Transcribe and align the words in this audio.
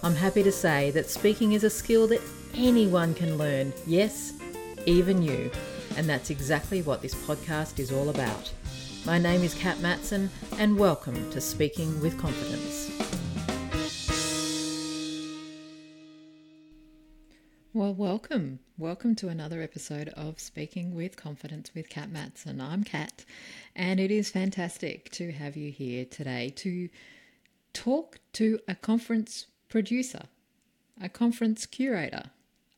I'm 0.00 0.14
happy 0.14 0.44
to 0.44 0.52
say 0.52 0.92
that 0.92 1.10
speaking 1.10 1.54
is 1.54 1.64
a 1.64 1.70
skill 1.70 2.06
that 2.06 2.22
anyone 2.54 3.14
can 3.14 3.36
learn, 3.36 3.72
yes, 3.84 4.32
even 4.86 5.20
you. 5.22 5.50
And 5.96 6.08
that's 6.08 6.30
exactly 6.30 6.82
what 6.82 7.02
this 7.02 7.16
podcast 7.16 7.80
is 7.80 7.90
all 7.90 8.08
about. 8.08 8.52
My 9.04 9.18
name 9.18 9.42
is 9.42 9.54
Kat 9.54 9.80
Matson, 9.80 10.30
and 10.58 10.78
welcome 10.78 11.28
to 11.32 11.40
Speaking 11.40 12.00
with 12.00 12.16
Confidence. 12.16 12.92
Well, 17.72 17.92
welcome. 17.92 18.60
Welcome 18.78 19.16
to 19.16 19.28
another 19.28 19.62
episode 19.62 20.10
of 20.10 20.38
Speaking 20.38 20.94
with 20.94 21.16
Confidence 21.16 21.72
with 21.74 21.88
Kat 21.88 22.08
Matson. 22.08 22.60
I'm 22.60 22.84
Kat, 22.84 23.24
and 23.74 23.98
it 23.98 24.12
is 24.12 24.30
fantastic 24.30 25.10
to 25.10 25.32
have 25.32 25.56
you 25.56 25.72
here 25.72 26.04
today 26.04 26.50
to 26.56 26.88
talk 27.72 28.20
to 28.34 28.60
a 28.68 28.76
conference 28.76 29.46
producer, 29.68 30.24
a 31.00 31.08
conference 31.08 31.66
curator 31.66 32.30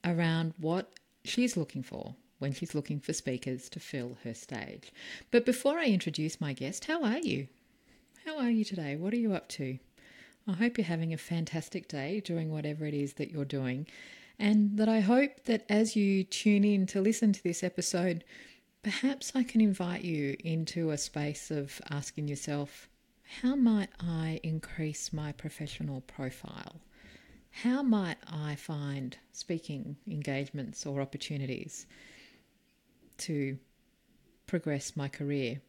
around 0.04 0.54
what 0.58 0.92
she's 1.24 1.56
looking 1.56 1.82
for 1.82 2.14
when 2.38 2.52
she's 2.52 2.74
looking 2.74 2.98
for 2.98 3.12
speakers 3.12 3.69
to 3.69 3.80
fill 3.80 4.16
her 4.24 4.34
stage. 4.34 4.92
But 5.30 5.44
before 5.44 5.78
I 5.78 5.86
introduce 5.86 6.41
my 6.41 6.52
guest, 6.52 6.86
how 6.86 7.05
are 7.05 7.19
you? 7.19 7.48
How 8.24 8.38
are 8.38 8.50
you 8.50 8.64
today? 8.64 8.97
What 8.97 9.12
are 9.12 9.19
you 9.19 9.34
up 9.34 9.48
to? 9.50 9.78
I 10.48 10.52
hope 10.52 10.78
you're 10.78 10.86
having 10.86 11.12
a 11.12 11.19
fantastic 11.19 11.86
day 11.88 12.20
doing 12.20 12.50
whatever 12.50 12.84
it 12.86 12.94
is 12.94 13.14
that 13.14 13.30
you're 13.30 13.44
doing, 13.44 13.86
and 14.38 14.77
that 14.78 14.88
I 14.88 15.00
hope 15.00 15.44
that 15.44 15.64
as 15.69 15.97
you 15.97 16.25
tune 16.25 16.64
in 16.64 16.86
to 16.86 17.00
listen 17.00 17.32
to 17.32 17.42
this 17.42 17.62
episode, 17.62 18.25
perhaps 18.82 19.32
I 19.34 19.42
can 19.42 19.60
invite 19.60 20.02
you 20.02 20.36
into 20.42 20.91
a 20.91 20.98
space 20.98 21.50
of 21.50 21.80
asking 21.91 22.28
yourself, 22.28 22.88
how 23.42 23.55
might 23.55 23.91
I 24.00 24.41
increase 24.42 25.12
my 25.12 25.31
professional 25.31 26.00
profile? 26.00 26.81
How 27.62 27.81
might 27.81 28.17
I 28.27 28.56
find 28.56 29.17
speaking 29.33 29.97
engagements 30.09 30.84
or 30.84 31.00
opportunities 31.00 31.87
to 33.19 33.56
progress 34.47 34.97
my 34.97 35.09
career? 35.09 35.61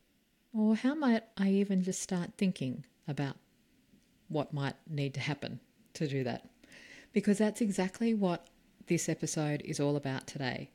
Or 0.54 0.76
how 0.76 0.96
might 0.96 1.24
I 1.38 1.50
even 1.50 1.84
just 1.84 2.02
start 2.02 2.32
thinking 2.36 2.84
about 3.08 3.38
what 4.28 4.54
might 4.54 4.76
need 4.90 5.14
to 5.14 5.20
happen 5.20 5.60
to 5.94 6.08
do 6.08 6.24
that? 6.24 6.50
Because 7.14 7.38
that's 7.38 7.62
exactly 7.62 8.16
what 8.16 8.48
this 8.88 9.08
episode 9.08 9.62
is 9.64 9.80
all 9.80 9.96
about 9.96 10.26
today. 10.26 10.72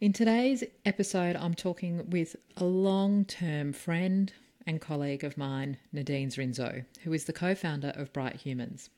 In 0.00 0.12
today's 0.12 0.62
episode, 0.84 1.34
I'm 1.34 1.54
talking 1.54 2.08
with 2.08 2.36
a 2.56 2.64
long 2.64 3.24
term 3.24 3.72
friend, 3.72 4.32
and 4.66 4.80
colleague 4.80 5.24
of 5.24 5.36
mine, 5.36 5.78
Nadine 5.92 6.30
Zrinzo, 6.30 6.84
who 7.02 7.12
is 7.12 7.24
the 7.24 7.32
co 7.32 7.54
founder 7.54 7.92
of 7.96 8.12
Bright 8.12 8.36
Humans. 8.36 8.90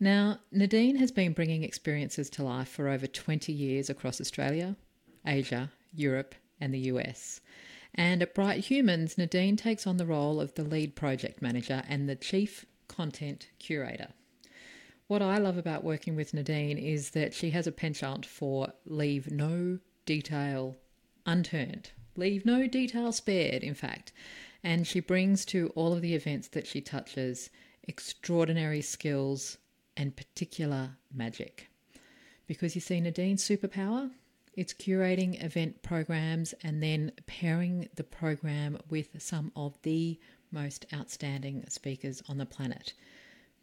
Now, 0.00 0.40
Nadine 0.50 0.96
has 0.96 1.12
been 1.12 1.32
bringing 1.32 1.62
experiences 1.62 2.28
to 2.30 2.42
life 2.42 2.68
for 2.68 2.88
over 2.88 3.06
20 3.06 3.52
years 3.52 3.88
across 3.88 4.20
Australia, 4.20 4.76
Asia, 5.24 5.70
Europe, 5.94 6.34
and 6.60 6.74
the 6.74 6.90
US. 6.90 7.40
And 7.94 8.22
at 8.22 8.34
Bright 8.34 8.64
Humans, 8.64 9.18
Nadine 9.18 9.56
takes 9.56 9.86
on 9.86 9.98
the 9.98 10.06
role 10.06 10.40
of 10.40 10.54
the 10.54 10.64
lead 10.64 10.96
project 10.96 11.42
manager 11.42 11.82
and 11.88 12.08
the 12.08 12.16
chief 12.16 12.66
content 12.88 13.48
curator. 13.58 14.08
What 15.08 15.22
I 15.22 15.38
love 15.38 15.58
about 15.58 15.84
working 15.84 16.16
with 16.16 16.32
Nadine 16.32 16.78
is 16.78 17.10
that 17.10 17.34
she 17.34 17.50
has 17.50 17.66
a 17.66 17.72
penchant 17.72 18.24
for 18.24 18.72
leave 18.86 19.30
no 19.30 19.78
detail 20.06 20.78
unturned, 21.26 21.90
leave 22.16 22.46
no 22.46 22.66
detail 22.66 23.12
spared, 23.12 23.62
in 23.62 23.74
fact. 23.74 24.12
And 24.64 24.86
she 24.86 25.00
brings 25.00 25.44
to 25.46 25.72
all 25.74 25.92
of 25.92 26.02
the 26.02 26.14
events 26.14 26.48
that 26.48 26.66
she 26.66 26.80
touches 26.80 27.50
extraordinary 27.82 28.80
skills 28.80 29.58
and 29.96 30.16
particular 30.16 30.90
magic. 31.12 31.68
Because 32.46 32.74
you 32.74 32.80
see, 32.80 33.00
Nadine's 33.00 33.42
superpower, 33.42 34.10
it's 34.54 34.74
curating 34.74 35.42
event 35.42 35.82
programs 35.82 36.52
and 36.62 36.82
then 36.82 37.12
pairing 37.26 37.88
the 37.96 38.04
program 38.04 38.78
with 38.90 39.20
some 39.22 39.50
of 39.56 39.80
the 39.82 40.18
most 40.50 40.84
outstanding 40.92 41.64
speakers 41.68 42.22
on 42.28 42.38
the 42.38 42.46
planet. 42.46 42.92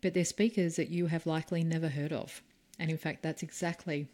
But 0.01 0.13
they're 0.13 0.25
speakers 0.25 0.75
that 0.77 0.89
you 0.89 1.07
have 1.07 1.25
likely 1.25 1.63
never 1.63 1.89
heard 1.89 2.11
of. 2.11 2.41
And 2.79 2.89
in 2.89 2.97
fact, 2.97 3.21
that's 3.21 3.43
exactly 3.43 4.07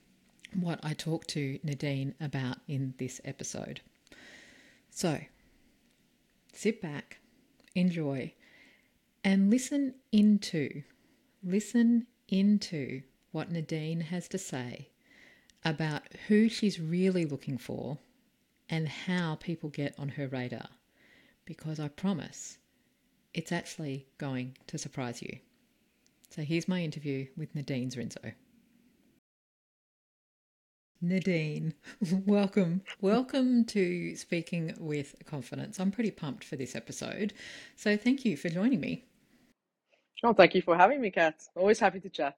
what 0.54 0.80
I 0.84 0.94
talked 0.94 1.30
to 1.30 1.60
Nadine 1.64 2.16
about 2.20 2.58
in 2.68 2.94
this 2.98 3.22
episode. 3.24 3.82
So, 4.90 5.20
sit 6.56 6.82
back, 6.82 7.20
enjoy, 7.74 8.34
and 9.24 9.50
listen 9.50 9.96
into, 10.12 10.84
listen 11.44 12.08
into 12.30 13.02
what 13.32 13.52
Nadine 13.52 14.02
has 14.02 14.28
to 14.30 14.38
say 14.38 14.90
about 15.64 16.04
who 16.28 16.48
she's 16.48 16.80
really 16.80 17.26
looking 17.26 17.58
for 17.58 17.98
and 18.70 18.88
how 18.88 19.36
people 19.36 19.70
get 19.70 19.94
on 20.00 20.10
her 20.10 20.28
radar. 20.28 20.70
Because 21.46 21.80
I 21.80 21.90
promise 21.90 22.58
it's 23.34 23.52
actually 23.52 24.08
going 24.18 24.58
to 24.68 24.78
surprise 24.78 25.22
you. 25.22 25.40
So 26.30 26.42
here's 26.42 26.68
my 26.68 26.82
interview 26.82 27.28
with 27.38 27.54
Nadine 27.54 27.90
Zrinzo. 27.90 28.34
Nadine, 31.02 31.74
welcome. 32.26 32.82
Welcome 33.02 33.66
to 33.66 34.16
Speaking 34.16 34.74
with 34.80 35.16
Confidence. 35.26 35.80
I'm 35.80 35.92
pretty 35.92 36.12
pumped 36.12 36.44
for 36.44 36.56
this 36.56 36.76
episode. 36.76 37.34
So 37.76 37.98
thank 37.98 38.24
you 38.24 38.38
for 38.38 38.50
joining 38.50 38.80
me. 38.80 39.04
Oh, 40.24 40.34
thank 40.34 40.56
you 40.56 40.62
for 40.62 40.78
having 40.78 41.02
me, 41.02 41.12
Kat. 41.12 41.44
Always 41.56 41.80
happy 41.80 42.00
to 42.00 42.10
chat. 42.10 42.38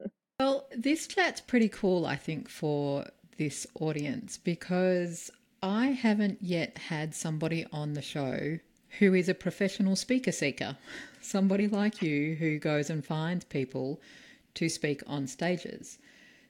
well, 0.40 0.68
this 0.76 1.06
chat's 1.06 1.40
pretty 1.40 1.68
cool, 1.68 2.06
I 2.06 2.16
think, 2.16 2.48
for 2.48 3.06
this 3.36 3.66
audience 3.80 4.38
because 4.38 5.30
I 5.62 5.86
haven't 5.88 6.38
yet 6.40 6.78
had 6.78 7.14
somebody 7.14 7.66
on 7.72 7.94
the 7.94 8.02
show 8.02 8.58
who 9.00 9.12
is 9.12 9.28
a 9.28 9.34
professional 9.34 9.96
speaker 9.96 10.32
seeker, 10.32 10.76
somebody 11.20 11.66
like 11.66 12.00
you 12.00 12.36
who 12.36 12.58
goes 12.58 12.90
and 12.90 13.04
finds 13.04 13.44
people 13.44 14.00
to 14.54 14.68
speak 14.68 15.02
on 15.06 15.26
stages. 15.26 15.98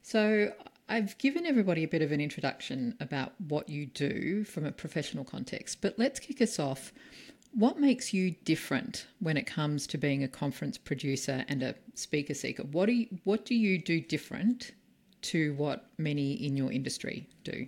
So 0.02 0.52
I've 0.88 1.18
given 1.18 1.46
everybody 1.46 1.82
a 1.82 1.88
bit 1.88 2.02
of 2.02 2.12
an 2.12 2.20
introduction 2.20 2.94
about 3.00 3.32
what 3.48 3.68
you 3.68 3.86
do 3.86 4.44
from 4.44 4.64
a 4.64 4.70
professional 4.70 5.24
context, 5.24 5.80
but 5.80 5.98
let's 5.98 6.20
kick 6.20 6.40
us 6.40 6.60
off. 6.60 6.92
What 7.52 7.80
makes 7.80 8.14
you 8.14 8.32
different 8.44 9.06
when 9.18 9.36
it 9.36 9.46
comes 9.46 9.88
to 9.88 9.98
being 9.98 10.22
a 10.22 10.28
conference 10.28 10.78
producer 10.78 11.44
and 11.48 11.62
a 11.62 11.74
speaker 11.94 12.34
seeker? 12.34 12.62
What 12.62 12.86
do 12.86 12.92
you, 12.92 13.18
what 13.24 13.44
do 13.44 13.56
you 13.56 13.78
do 13.82 14.00
different 14.00 14.72
to 15.22 15.54
what 15.54 15.86
many 15.98 16.34
in 16.34 16.56
your 16.56 16.70
industry 16.70 17.28
do? 17.42 17.66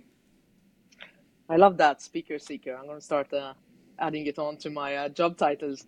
I 1.49 1.57
love 1.57 1.75
that 1.77 2.01
speaker 2.01 2.39
seeker. 2.39 2.73
I'm 2.75 2.85
going 2.85 2.99
to 2.99 3.05
start 3.05 3.33
uh, 3.33 3.53
adding 3.97 4.27
it 4.27 4.39
on 4.39 4.55
to 4.57 4.69
my 4.69 4.95
uh, 4.95 5.09
job 5.09 5.35
titles. 5.35 5.85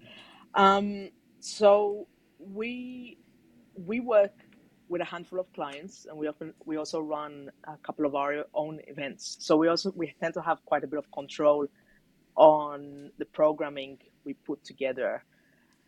Um, 0.53 1.11
so 1.39 2.07
we 2.39 3.17
we 3.75 4.01
work 4.01 4.33
with 4.91 5.01
a 5.01 5.05
handful 5.05 5.39
of 5.39 5.51
clients, 5.53 6.05
and 6.07 6.17
we 6.17 6.27
often 6.27 6.53
we 6.65 6.75
also 6.75 6.99
run 6.99 7.49
a 7.63 7.77
couple 7.77 8.05
of 8.05 8.13
our 8.13 8.43
own 8.53 8.81
events. 8.87 9.37
So 9.39 9.55
we 9.55 9.69
also 9.69 9.93
we 9.95 10.13
tend 10.19 10.33
to 10.33 10.41
have 10.41 10.57
quite 10.65 10.83
a 10.83 10.87
bit 10.87 10.99
of 10.99 11.09
control 11.11 11.65
on 12.35 13.09
the 13.17 13.25
programming 13.39 13.99
we 14.25 14.33
put 14.33 14.59
together. 14.65 15.23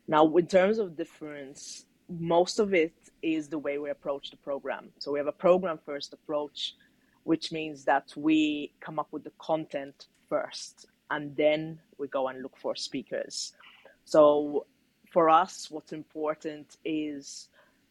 Now, 0.07 0.23
in 0.37 0.47
terms 0.47 0.77
of 0.79 0.95
difference, 0.95 1.85
most 2.07 2.59
of 2.59 2.73
it 2.73 2.95
is 3.21 3.49
the 3.49 3.59
way 3.59 3.77
we 3.77 3.89
approach 3.89 4.31
the 4.31 4.37
program. 4.37 4.83
So 4.99 5.11
we 5.11 5.19
have 5.19 5.27
a 5.27 5.39
program 5.47 5.79
first 5.85 6.13
approach, 6.13 6.75
which 7.23 7.51
means 7.51 7.83
that 7.83 8.05
we 8.15 8.71
come 8.79 8.99
up 8.99 9.09
with 9.11 9.25
the 9.25 9.33
content 9.37 10.07
first, 10.29 10.85
and 11.11 11.35
then 11.35 11.79
we 11.97 12.07
go 12.07 12.29
and 12.29 12.41
look 12.41 12.55
for 12.57 12.73
speakers. 12.75 13.53
So 14.05 14.65
for 15.11 15.29
us, 15.29 15.69
what's 15.69 15.91
important 15.91 16.77
is 16.85 17.49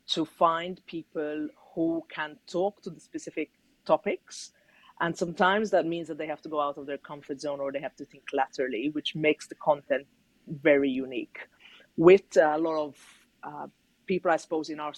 to 0.09 0.25
find 0.25 0.81
people 0.87 1.49
who 1.75 2.03
can 2.09 2.37
talk 2.47 2.83
to 2.83 2.91
the 2.91 3.01
specific 3.01 3.51
topics. 3.85 4.53
And 5.01 5.17
sometimes 5.17 5.71
that 5.71 5.87
means 5.87 6.09
that 6.09 6.19
they 6.19 6.27
have 6.27 6.43
to 6.43 6.49
go 6.49 6.61
out 6.61 6.79
of 6.79 6.87
their 6.87 6.99
comfort 6.99 7.41
zone 7.41 7.61
or 7.61 7.73
they 7.73 7.81
have 7.81 7.97
to 7.97 8.05
think 8.05 8.25
laterally, 8.33 8.91
which 8.91 9.15
makes 9.17 9.47
the 9.47 9.55
content 9.57 10.07
very 10.47 10.91
unique. 10.91 11.39
With 11.97 12.37
a 12.37 12.59
lot 12.59 12.79
of 12.79 12.97
uh, 13.43 13.67
people, 14.07 14.31
I 14.31 14.37
suppose, 14.37 14.71
in 14.71 14.81
our 14.81 14.93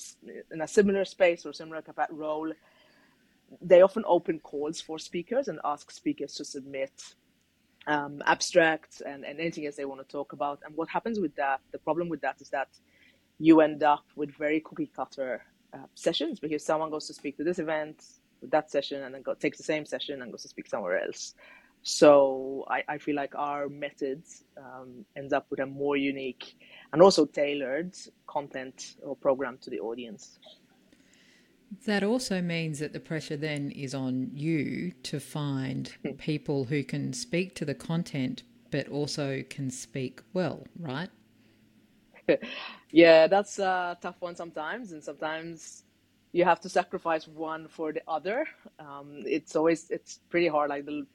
in 0.53 0.61
a 0.61 0.69
similar 0.69 1.05
space 1.05 1.47
or 1.47 1.53
similar 1.53 1.83
role, 2.11 2.53
they 3.61 3.83
often 3.83 4.05
open 4.07 4.41
calls 4.41 4.81
for 4.81 4.99
speakers 4.99 5.49
and 5.49 5.59
ask 5.65 5.91
speakers 5.91 6.35
to 6.35 6.45
submit 6.45 6.93
um, 7.87 8.23
abstracts 8.27 9.01
and, 9.01 9.25
and 9.25 9.41
anything 9.41 9.67
else 9.67 9.77
they 9.77 9.85
want 9.85 10.01
to 10.01 10.07
talk 10.07 10.33
about. 10.33 10.61
And 10.65 10.75
what 10.77 10.89
happens 10.89 11.21
with 11.21 11.35
that, 11.37 11.61
the 11.73 11.79
problem 11.79 12.09
with 12.09 12.21
that 12.23 12.41
is 12.41 12.51
that 12.51 12.69
you 13.39 13.61
end 13.61 13.83
up 13.83 14.05
with 14.17 14.31
very 14.37 14.61
cookie 14.61 14.91
cutter 14.95 15.43
uh, 15.73 15.79
sessions 15.95 16.41
because 16.41 16.65
someone 16.65 16.91
goes 16.91 17.07
to 17.07 17.15
speak 17.15 17.37
to 17.37 17.45
this 17.45 17.59
event 17.59 18.05
with 18.41 18.51
that 18.51 18.71
session 18.71 19.03
and 19.03 19.15
then 19.15 19.23
go, 19.23 19.35
takes 19.35 19.59
the 19.59 19.65
same 19.65 19.85
session 19.85 20.23
and 20.23 20.31
goes 20.31 20.43
to 20.43 20.49
speak 20.49 20.69
somewhere 20.69 21.03
else. 21.03 21.35
So 21.83 22.65
I, 22.69 22.83
I 22.89 22.99
feel 22.99 23.15
like 23.15 23.35
our 23.35 23.69
methods 23.69 24.45
um, 24.57 25.05
ends 25.17 25.33
up 25.33 25.47
with 25.51 25.61
a 25.61 25.67
more 25.67 25.97
unique 25.97 26.57
and 26.93 27.03
also 27.03 27.27
tailored 27.27 27.95
content 28.27 28.97
or 29.03 29.15
program 29.15 29.59
to 29.59 29.71
the 29.71 29.81
audience. 29.81 30.39
That 31.87 32.03
also 32.03 32.41
means 32.41 32.79
that 32.79 32.93
the 32.93 33.01
pressure 33.01 33.37
then 33.37 33.71
is 33.73 33.95
on 33.95 34.31
you 34.33 34.93
to 35.03 35.21
find 35.21 35.93
hmm. 36.03 36.13
people 36.13 36.65
who 36.65 36.85
can 36.85 37.13
speak 37.13 37.55
to 37.57 37.65
the 37.65 37.75
content 37.75 38.45
but 38.71 38.89
also 38.89 39.43
can 39.51 39.71
speak 39.71 40.21
well, 40.33 40.67
right? 40.79 41.11
yeah, 42.91 43.27
that's 43.27 43.59
a 43.59 43.97
tough 44.01 44.17
one 44.21 44.37
sometimes, 44.37 44.93
and 44.93 45.03
sometimes 45.03 45.85
you 46.33 46.45
have 46.45 46.61
to 46.61 46.69
sacrifice 46.69 47.29
one 47.29 47.69
for 47.69 47.93
the 47.93 48.03
other. 48.09 48.47
Um, 48.79 49.23
it's 49.27 49.57
always 49.57 49.91
it's 49.91 50.21
pretty 50.31 50.49
hard. 50.49 50.71
Like 50.71 50.87
the, 50.87 51.07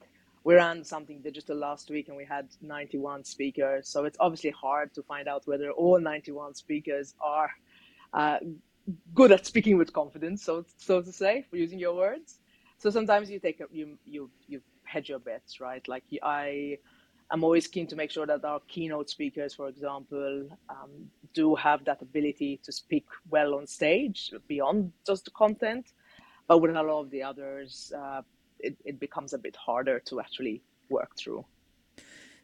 we 0.44 0.56
ran 0.56 0.84
something 0.84 1.22
digital 1.22 1.58
last 1.58 1.90
week, 1.90 2.08
and 2.08 2.18
we 2.18 2.26
had 2.26 2.48
91 2.62 3.24
speakers, 3.26 3.90
so 3.90 4.06
it's 4.06 4.18
obviously 4.20 4.52
hard 4.52 4.94
to 4.96 5.04
find 5.04 5.28
out 5.28 5.44
whether 5.48 5.72
all 5.72 6.00
91 6.00 6.56
speakers 6.56 7.14
are 7.22 7.52
uh, 8.14 8.38
good 9.14 9.32
at 9.32 9.46
speaking 9.46 9.78
with 9.78 9.94
confidence, 9.94 10.44
so 10.44 10.66
so 10.78 11.02
to 11.02 11.12
say, 11.12 11.46
for 11.50 11.58
using 11.58 11.80
your 11.80 11.96
words. 11.96 12.40
So 12.78 12.90
sometimes 12.90 13.30
you 13.30 13.40
take 13.40 13.60
a, 13.62 13.66
you 13.72 13.98
you 14.06 14.30
you 14.48 14.62
hedge 14.84 15.10
your 15.10 15.20
bets, 15.20 15.60
right? 15.60 15.86
Like 15.88 16.04
I, 16.24 16.78
I'm 17.32 17.44
always 17.44 17.68
keen 17.68 17.86
to 17.88 17.96
make 17.96 18.10
sure 18.10 18.26
that 18.26 18.44
our 18.44 18.60
keynote 18.68 19.10
speakers, 19.10 19.54
for 19.54 19.68
example, 19.68 20.48
um, 20.70 20.90
do 21.34 21.54
have 21.56 21.86
that 21.86 22.02
ability 22.02 22.60
to 22.64 22.72
speak 22.72 23.06
well 23.30 23.54
on 23.56 23.68
stage 23.68 24.34
beyond 24.48 24.92
just 25.06 25.26
the 25.26 25.32
content. 25.32 25.94
But 26.48 26.60
with 26.60 26.76
a 26.76 26.82
lot 26.82 27.02
of 27.02 27.12
the 27.12 27.22
others, 27.22 27.94
uh, 27.96 28.24
it, 28.60 28.76
it 28.84 29.00
becomes 29.00 29.34
a 29.34 29.38
bit 29.38 29.56
harder 29.56 30.00
to 30.08 30.20
actually 30.20 30.64
work 30.90 31.16
through. 31.16 31.46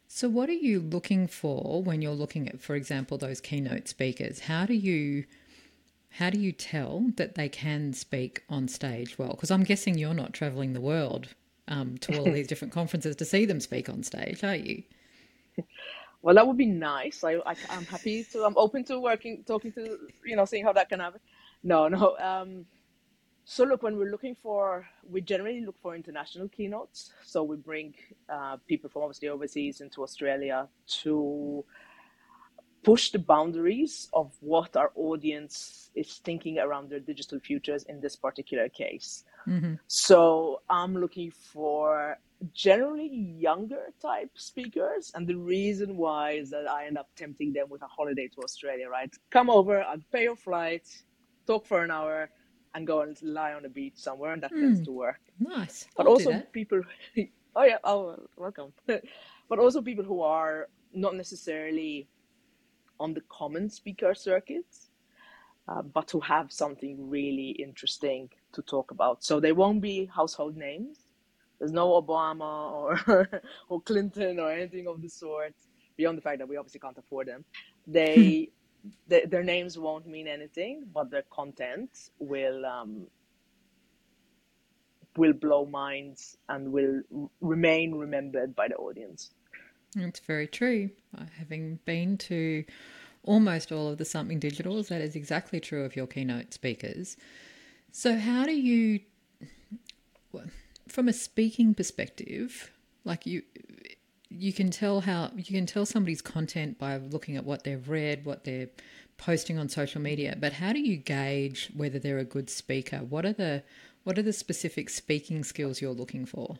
So, 0.08 0.28
what 0.28 0.48
are 0.48 0.52
you 0.52 0.78
looking 0.78 1.26
for 1.26 1.82
when 1.82 2.00
you're 2.00 2.12
looking 2.12 2.48
at, 2.48 2.60
for 2.60 2.76
example, 2.76 3.18
those 3.18 3.40
keynote 3.40 3.88
speakers? 3.88 4.40
How 4.40 4.64
do 4.64 4.74
you 4.74 5.24
how 6.10 6.30
do 6.30 6.38
you 6.38 6.52
tell 6.52 7.10
that 7.16 7.34
they 7.34 7.48
can 7.48 7.92
speak 7.92 8.44
on 8.48 8.68
stage 8.68 9.18
well? 9.18 9.30
Because 9.30 9.50
I'm 9.50 9.64
guessing 9.64 9.98
you're 9.98 10.14
not 10.14 10.32
traveling 10.32 10.72
the 10.72 10.80
world 10.80 11.34
um, 11.68 11.98
to 11.98 12.18
all 12.18 12.24
these 12.32 12.46
different 12.46 12.72
conferences 12.72 13.16
to 13.16 13.24
see 13.24 13.44
them 13.44 13.60
speak 13.60 13.88
on 13.88 14.02
stage, 14.02 14.42
are 14.44 14.56
you? 14.56 14.82
Well, 16.22 16.34
that 16.34 16.46
would 16.46 16.56
be 16.56 16.66
nice. 16.66 17.22
I, 17.22 17.34
I 17.46 17.54
am 17.70 17.84
happy 17.84 18.24
to. 18.32 18.44
I'm 18.44 18.56
open 18.56 18.82
to 18.84 18.98
working, 18.98 19.44
talking 19.46 19.70
to 19.72 19.98
you 20.24 20.34
know, 20.34 20.44
seeing 20.44 20.64
how 20.64 20.72
that 20.72 20.88
can 20.88 20.98
happen. 20.98 21.20
No, 21.62 21.86
no. 21.88 22.16
Um, 22.18 22.66
so 23.44 23.62
look, 23.62 23.84
when 23.84 23.96
we're 23.96 24.10
looking 24.10 24.34
for, 24.34 24.84
we 25.08 25.20
generally 25.20 25.60
look 25.64 25.78
for 25.80 25.94
international 25.94 26.48
keynotes. 26.48 27.12
So 27.24 27.44
we 27.44 27.54
bring 27.54 27.94
uh, 28.28 28.56
people 28.66 28.90
from 28.90 29.02
obviously 29.02 29.28
overseas 29.28 29.80
into 29.80 30.02
Australia 30.02 30.66
to 31.02 31.64
push 32.86 33.10
the 33.10 33.18
boundaries 33.18 34.08
of 34.12 34.32
what 34.38 34.76
our 34.76 34.92
audience 34.94 35.90
is 35.96 36.20
thinking 36.24 36.60
around 36.60 36.88
their 36.88 37.00
digital 37.00 37.40
futures 37.40 37.82
in 37.88 38.00
this 38.00 38.14
particular 38.14 38.68
case. 38.68 39.24
Mm-hmm. 39.48 39.74
So 39.88 40.62
I'm 40.70 40.94
looking 40.96 41.32
for 41.32 42.16
generally 42.54 43.08
younger 43.08 43.86
type 44.00 44.30
speakers. 44.34 45.10
And 45.16 45.26
the 45.26 45.34
reason 45.34 45.96
why 45.96 46.32
is 46.42 46.48
that 46.50 46.70
I 46.70 46.86
end 46.86 46.96
up 46.96 47.08
tempting 47.16 47.52
them 47.52 47.66
with 47.68 47.82
a 47.82 47.88
holiday 47.88 48.28
to 48.28 48.40
Australia, 48.42 48.88
right? 48.88 49.12
Come 49.30 49.50
over, 49.50 49.82
I'll 49.82 50.06
pay 50.12 50.22
your 50.22 50.36
flight, 50.36 50.86
talk 51.44 51.66
for 51.66 51.82
an 51.82 51.90
hour, 51.90 52.30
and 52.76 52.86
go 52.86 53.00
and 53.00 53.20
lie 53.20 53.54
on 53.54 53.64
a 53.64 53.68
beach 53.68 53.96
somewhere. 53.96 54.32
And 54.32 54.42
that 54.44 54.52
mm. 54.52 54.60
tends 54.60 54.82
to 54.82 54.92
work. 54.92 55.22
Nice. 55.40 55.88
But 55.96 56.06
I'll 56.06 56.12
also 56.12 56.40
people, 56.52 56.82
oh 57.56 57.64
yeah, 57.64 57.78
oh, 57.82 58.16
welcome. 58.36 58.72
but 58.86 59.58
also 59.58 59.82
people 59.82 60.04
who 60.04 60.20
are 60.20 60.68
not 60.94 61.16
necessarily 61.16 62.08
on 63.00 63.14
the 63.14 63.22
common 63.28 63.68
speaker 63.70 64.14
circuits, 64.14 64.90
uh, 65.68 65.82
but 65.82 66.08
to 66.08 66.20
have 66.20 66.52
something 66.52 67.08
really 67.08 67.50
interesting 67.50 68.30
to 68.52 68.62
talk 68.62 68.90
about. 68.90 69.24
So 69.24 69.40
they 69.40 69.52
won't 69.52 69.80
be 69.80 70.06
household 70.06 70.56
names. 70.56 70.98
There's 71.58 71.72
no 71.72 72.00
Obama 72.00 72.72
or 72.72 73.28
or 73.68 73.80
Clinton 73.80 74.38
or 74.38 74.50
anything 74.52 74.86
of 74.86 75.00
the 75.00 75.08
sort. 75.08 75.54
Beyond 75.96 76.18
the 76.18 76.22
fact 76.22 76.38
that 76.38 76.48
we 76.48 76.58
obviously 76.58 76.80
can't 76.80 76.98
afford 76.98 77.28
them, 77.28 77.44
they, 77.86 78.50
they 79.08 79.24
their 79.24 79.42
names 79.42 79.78
won't 79.78 80.06
mean 80.06 80.28
anything, 80.28 80.84
but 80.92 81.10
their 81.10 81.24
content 81.30 81.90
will 82.18 82.66
um, 82.66 83.06
will 85.16 85.32
blow 85.32 85.64
minds 85.64 86.36
and 86.48 86.72
will 86.72 87.02
remain 87.40 87.94
remembered 87.94 88.54
by 88.54 88.68
the 88.68 88.76
audience. 88.76 89.30
It's 89.96 90.20
very 90.20 90.46
true. 90.46 90.90
Uh, 91.16 91.24
having 91.38 91.78
been 91.84 92.18
to 92.18 92.64
almost 93.22 93.72
all 93.72 93.88
of 93.88 93.98
the 93.98 94.04
Something 94.04 94.38
Digitals, 94.38 94.88
that 94.88 95.00
is 95.00 95.16
exactly 95.16 95.58
true 95.58 95.84
of 95.84 95.96
your 95.96 96.06
keynote 96.06 96.52
speakers. 96.52 97.16
So, 97.92 98.18
how 98.18 98.44
do 98.44 98.52
you, 98.52 99.00
from 100.86 101.08
a 101.08 101.12
speaking 101.12 101.74
perspective, 101.74 102.70
like 103.04 103.26
you, 103.26 103.42
you 104.28 104.52
can 104.52 104.70
tell 104.70 105.00
how 105.00 105.30
you 105.34 105.44
can 105.44 105.66
tell 105.66 105.86
somebody's 105.86 106.20
content 106.20 106.78
by 106.78 106.96
looking 106.98 107.36
at 107.36 107.44
what 107.44 107.64
they've 107.64 107.88
read, 107.88 108.24
what 108.26 108.44
they're 108.44 108.68
posting 109.16 109.58
on 109.58 109.68
social 109.68 110.00
media. 110.00 110.36
But 110.38 110.54
how 110.54 110.72
do 110.72 110.80
you 110.80 110.96
gauge 110.96 111.70
whether 111.74 111.98
they're 111.98 112.18
a 112.18 112.24
good 112.24 112.50
speaker? 112.50 112.98
What 112.98 113.24
are 113.24 113.32
the 113.32 113.62
what 114.04 114.18
are 114.18 114.22
the 114.22 114.32
specific 114.32 114.90
speaking 114.90 115.42
skills 115.42 115.80
you're 115.80 115.92
looking 115.92 116.26
for? 116.26 116.58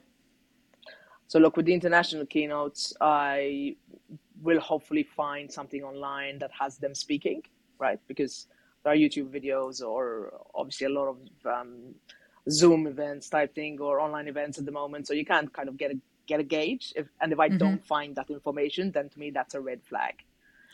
So 1.29 1.39
look, 1.39 1.57
with 1.57 1.67
the 1.67 1.75
international 1.75 2.27
keynotes, 2.27 2.95
I 3.01 3.77
will 4.43 4.61
hopefully 4.61 5.03
find 5.03 5.51
something 5.51 5.83
online 5.83 6.39
that 6.39 6.51
has 6.59 6.79
them 6.79 6.95
speaking, 6.95 7.43
right? 7.79 7.99
Because 8.07 8.47
there 8.85 8.93
are 8.93 8.97
YouTube 8.97 9.31
videos 9.31 9.83
or 9.83 10.33
obviously 10.55 10.87
a 10.87 10.91
lot 10.91 11.09
of 11.09 11.19
um, 11.47 11.95
Zoom 12.49 12.87
events 12.87 13.29
type 13.29 13.55
thing 13.55 13.81
or 13.81 14.01
online 14.01 14.29
events 14.29 14.59
at 14.59 14.65
the 14.65 14.73
moment. 14.73 15.09
So 15.09 15.15
you 15.15 15.25
can't 15.25 15.53
kind 15.53 15.69
of 15.69 15.77
get 15.77 15.91
a 15.91 15.99
get 16.27 16.41
a 16.41 16.45
gauge. 16.45 16.93
If, 16.97 17.07
and 17.21 17.33
if 17.33 17.39
I 17.39 17.49
mm-hmm. 17.49 17.59
don't 17.59 17.87
find 17.87 18.15
that 18.17 18.31
information, 18.31 18.93
then 18.93 19.09
to 19.09 19.19
me 19.19 19.31
that's 19.31 19.55
a 19.55 19.61
red 19.61 19.83
flag. 19.83 20.15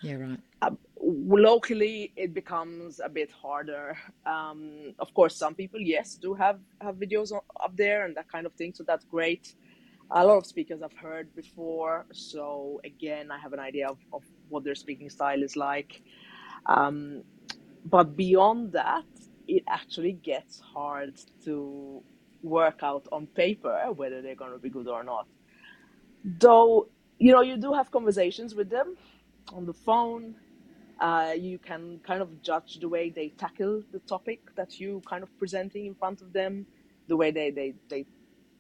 Yeah, 0.03 0.15
right. 0.15 0.41
Um, 0.63 0.79
locally, 1.01 2.13
it 2.17 2.35
becomes 2.35 3.01
a 3.03 3.09
bit 3.09 3.31
harder. 3.31 3.97
Um, 4.27 4.95
of 4.99 5.15
course, 5.15 5.37
some 5.37 5.55
people, 5.55 5.81
yes, 5.81 6.17
do 6.17 6.35
have 6.35 6.59
have 6.81 6.97
videos 6.97 7.33
up 7.33 7.77
there 7.77 8.05
and 8.05 8.17
that 8.17 8.31
kind 8.31 8.45
of 8.45 8.53
thing. 8.55 8.73
So 8.75 8.83
that's 8.87 9.05
great 9.05 9.55
a 10.15 10.25
lot 10.25 10.37
of 10.37 10.47
speakers 10.47 10.83
I've 10.83 10.97
heard 10.97 11.35
before. 11.35 12.07
So 12.13 12.81
again, 12.85 13.31
I 13.31 13.39
have 13.39 13.53
an 13.53 13.59
idea 13.61 13.89
of, 13.89 13.99
of 14.13 14.23
what 14.49 14.65
their 14.65 14.75
speaking 14.75 15.09
style 15.11 15.43
is 15.43 15.57
like. 15.57 16.03
Um, 16.67 17.23
but 17.85 18.17
beyond 18.17 18.73
that, 18.73 19.05
it 19.49 19.65
actually 19.69 20.13
gets 20.13 20.61
hard 20.61 21.15
to 21.45 22.03
work 22.43 22.81
out 22.83 23.07
on 23.11 23.27
paper 23.27 23.93
whether 23.95 24.21
they're 24.23 24.35
going 24.35 24.53
to 24.53 24.59
be 24.59 24.69
good 24.69 24.89
or 24.89 25.03
not. 25.03 25.27
Though, 26.25 26.89
you 27.19 27.33
know, 27.33 27.41
you 27.41 27.57
do 27.57 27.73
have 27.73 27.91
conversations 27.91 28.55
with 28.55 28.71
them 28.71 28.97
on 29.53 29.67
the 29.67 29.73
phone. 29.73 30.35
Uh, 31.01 31.33
you 31.37 31.59
can 31.59 31.99
kind 32.07 32.23
of 32.23 32.43
judge 32.43 32.79
the 32.81 32.89
way 32.89 33.11
they 33.11 33.31
tackle 33.31 33.83
the 33.93 33.99
topic 34.01 34.55
that 34.55 34.79
you 34.79 35.03
kind 35.09 35.23
of 35.23 35.37
presenting 35.39 35.87
in 35.87 35.95
front 35.95 36.23
of 36.23 36.33
them, 36.33 36.67
the 37.09 37.17
way 37.17 37.33
they, 37.33 37.51
they, 37.51 37.75
they 37.89 38.07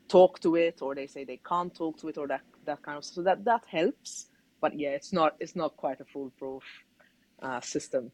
talk 0.08 0.40
to 0.40 0.56
it 0.56 0.82
or 0.82 0.94
they 0.94 1.06
say 1.06 1.24
they 1.24 1.40
can't 1.46 1.74
talk 1.74 1.98
to 1.98 2.08
it 2.08 2.18
or 2.18 2.26
that 2.26 2.42
that 2.64 2.82
kind 2.82 2.98
of 2.98 3.04
so 3.04 3.22
that 3.22 3.44
that 3.44 3.64
helps 3.66 4.26
but 4.60 4.78
yeah 4.78 4.90
it's 4.90 5.12
not 5.12 5.36
it's 5.40 5.56
not 5.56 5.76
quite 5.76 6.00
a 6.00 6.04
foolproof 6.04 6.62
uh, 7.42 7.60
system 7.60 8.10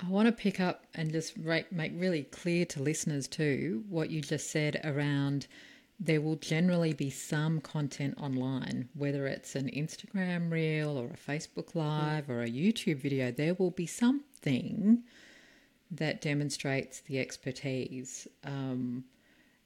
I 0.00 0.08
want 0.08 0.26
to 0.26 0.32
pick 0.32 0.60
up 0.60 0.86
and 0.94 1.12
just 1.12 1.36
make 1.36 1.92
really 1.94 2.22
clear 2.24 2.64
to 2.66 2.82
listeners 2.82 3.28
too 3.28 3.84
what 3.88 4.10
you 4.10 4.20
just 4.20 4.50
said 4.50 4.80
around 4.82 5.46
there 6.02 6.22
will 6.22 6.36
generally 6.36 6.94
be 6.94 7.10
some 7.10 7.60
content 7.60 8.14
online, 8.18 8.88
whether 8.94 9.26
it's 9.26 9.54
an 9.54 9.68
Instagram 9.68 10.50
reel 10.50 10.96
or 10.96 11.08
a 11.08 11.30
Facebook 11.30 11.74
Live 11.74 12.30
or 12.30 12.42
a 12.42 12.48
YouTube 12.48 12.96
video, 12.96 13.30
there 13.30 13.52
will 13.52 13.70
be 13.70 13.84
something 13.84 15.02
that 15.90 16.22
demonstrates 16.22 17.00
the 17.00 17.18
expertise. 17.18 18.26
Um, 18.44 19.04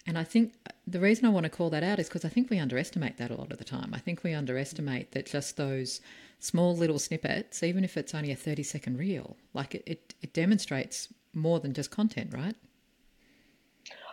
And 0.07 0.19
I 0.19 0.25
think 0.25 0.55
the 0.87 1.01
reason 1.01 1.25
I 1.25 1.31
want 1.31 1.45
to 1.45 1.51
call 1.51 1.71
that 1.71 1.83
out 1.83 1.99
is 1.99 2.09
because 2.09 2.25
I 2.25 2.29
think 2.29 2.51
we 2.51 2.59
underestimate 2.59 3.17
that 3.17 3.31
a 3.31 3.37
lot 3.37 3.53
of 3.53 3.59
the 3.59 3.65
time. 3.65 3.93
I 3.95 3.99
think 3.99 4.23
we 4.23 4.35
underestimate 4.35 5.13
that 5.13 5.27
just 5.27 5.57
those 5.57 6.01
small 6.41 6.77
little 6.77 6.99
snippets, 6.99 7.63
even 7.63 7.85
if 7.85 7.97
it's 7.97 8.15
only 8.15 8.31
a 8.31 8.37
30 8.37 8.63
second 8.63 8.99
reel, 8.99 9.37
like 9.55 9.75
it, 9.75 9.83
it, 9.87 10.15
it 10.21 10.35
demonstrates 10.35 11.09
more 11.33 11.59
than 11.59 11.73
just 11.73 11.91
content, 11.91 12.35
right? 12.35 12.55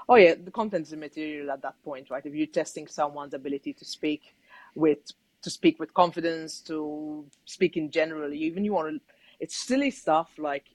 Oh 0.07 0.15
yeah, 0.15 0.35
the 0.41 0.51
content 0.51 0.87
is 0.87 0.93
material 0.93 1.51
at 1.51 1.61
that 1.61 1.75
point, 1.83 2.09
right? 2.09 2.25
If 2.25 2.33
you're 2.33 2.47
testing 2.47 2.87
someone's 2.87 3.33
ability 3.33 3.73
to 3.73 3.85
speak 3.85 4.35
with 4.75 4.99
to 5.41 5.49
speak 5.49 5.79
with 5.79 5.93
confidence, 5.93 6.61
to 6.61 7.25
speak 7.45 7.75
in 7.75 7.89
general, 7.89 8.31
even 8.31 8.63
you 8.63 8.73
want 8.73 8.93
to, 8.93 9.01
it's 9.39 9.55
silly 9.55 9.89
stuff 9.89 10.29
like 10.37 10.65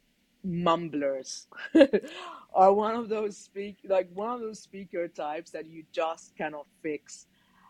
mumblers 0.46 1.48
are 2.54 2.72
one 2.72 2.94
of 2.94 3.08
those 3.08 3.36
speak 3.36 3.76
like 3.84 4.08
one 4.14 4.30
of 4.30 4.40
those 4.40 4.60
speaker 4.60 5.08
types 5.08 5.50
that 5.50 5.66
you 5.66 5.84
just 5.92 6.36
cannot 6.36 6.66
fix. 6.82 7.26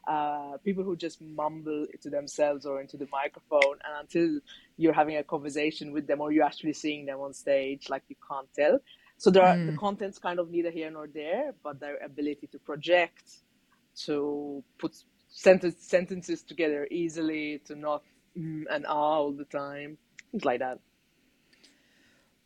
Uh, 0.07 0.57
people 0.59 0.85
who 0.85 0.95
just 0.95 1.21
mumble 1.21 1.85
to 2.01 2.09
themselves 2.09 2.65
or 2.65 2.81
into 2.81 2.97
the 2.97 3.09
microphone, 3.11 3.77
and 3.85 4.03
until 4.03 4.39
you're 4.77 4.93
having 4.93 5.17
a 5.17 5.25
conversation 5.25 5.91
with 5.91 6.07
them 6.07 6.21
or 6.21 6.31
you're 6.31 6.45
actually 6.45 6.73
seeing 6.73 7.05
them 7.07 7.19
on 7.19 7.35
stage, 7.35 7.89
like 7.89 8.05
you 8.07 8.15
can't 8.31 8.47
tell. 8.55 8.79
So 9.19 9.31
there 9.31 9.43
are 9.43 9.57
mm. 9.57 9.73
the 9.73 9.77
content's 9.77 10.21
kind 10.21 10.39
of 10.39 10.49
neither 10.49 10.71
here 10.71 10.93
nor 10.93 11.09
there, 11.09 11.55
but 11.65 11.81
their 11.81 11.97
ability 12.05 12.47
to 12.53 12.59
project, 12.61 13.39
to 14.05 14.63
put 14.79 14.95
sentence, 15.29 15.77
sentences 15.81 16.45
together 16.45 16.87
easily, 16.89 17.61
to 17.65 17.75
not 17.75 18.05
mm 18.39 18.65
and 18.71 18.87
ah 18.87 18.93
all 18.93 19.33
the 19.33 19.47
time, 19.47 19.99
things 20.31 20.45
like 20.45 20.61
that. 20.61 20.79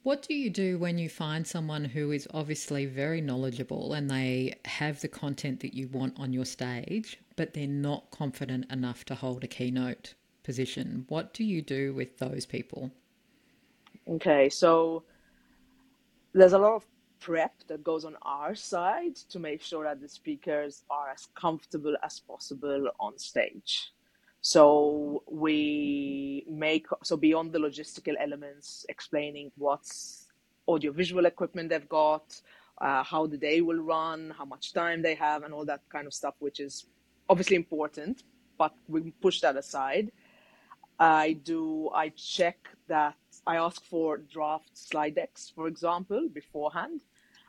What 0.02 0.22
do 0.22 0.32
you 0.32 0.48
do 0.48 0.78
when 0.78 0.96
you 0.96 1.10
find 1.10 1.46
someone 1.46 1.84
who 1.84 2.10
is 2.10 2.26
obviously 2.32 2.86
very 2.86 3.20
knowledgeable 3.20 3.92
and 3.92 4.10
they 4.10 4.54
have 4.64 5.02
the 5.02 5.08
content 5.08 5.60
that 5.60 5.74
you 5.74 5.88
want 5.88 6.18
on 6.18 6.32
your 6.32 6.46
stage, 6.46 7.20
but 7.36 7.52
they're 7.52 7.66
not 7.66 8.10
confident 8.10 8.72
enough 8.72 9.04
to 9.06 9.14
hold 9.14 9.44
a 9.44 9.46
keynote 9.46 10.14
position? 10.42 11.04
What 11.08 11.34
do 11.34 11.44
you 11.44 11.60
do 11.60 11.92
with 11.92 12.16
those 12.16 12.46
people? 12.46 12.90
Okay, 14.08 14.48
so 14.48 15.02
there's 16.32 16.54
a 16.54 16.58
lot 16.58 16.76
of 16.76 16.86
prep 17.20 17.52
that 17.66 17.84
goes 17.84 18.06
on 18.06 18.16
our 18.22 18.54
side 18.54 19.16
to 19.16 19.38
make 19.38 19.60
sure 19.60 19.84
that 19.84 20.00
the 20.00 20.08
speakers 20.08 20.82
are 20.88 21.10
as 21.10 21.28
comfortable 21.34 21.94
as 22.02 22.20
possible 22.20 22.88
on 22.98 23.18
stage. 23.18 23.92
So 24.42 25.22
we 25.30 26.44
make 26.48 26.86
so 27.02 27.16
beyond 27.16 27.52
the 27.52 27.58
logistical 27.58 28.14
elements, 28.18 28.86
explaining 28.88 29.52
what's 29.56 30.28
audiovisual 30.66 31.26
equipment 31.26 31.68
they've 31.68 31.88
got, 31.88 32.40
uh, 32.80 33.02
how 33.02 33.26
the 33.26 33.36
day 33.36 33.60
will 33.60 33.78
run, 33.78 34.34
how 34.36 34.46
much 34.46 34.72
time 34.72 35.02
they 35.02 35.14
have, 35.14 35.42
and 35.42 35.52
all 35.52 35.66
that 35.66 35.82
kind 35.90 36.06
of 36.06 36.14
stuff, 36.14 36.34
which 36.38 36.58
is 36.58 36.86
obviously 37.28 37.56
important. 37.56 38.22
But 38.56 38.72
we 38.88 39.10
push 39.20 39.40
that 39.40 39.56
aside. 39.56 40.10
I 40.98 41.32
do. 41.32 41.90
I 41.94 42.10
check 42.10 42.58
that. 42.88 43.16
I 43.46 43.56
ask 43.56 43.84
for 43.84 44.18
draft 44.18 44.70
slide 44.76 45.16
decks, 45.16 45.52
for 45.54 45.66
example, 45.66 46.28
beforehand, 46.32 47.02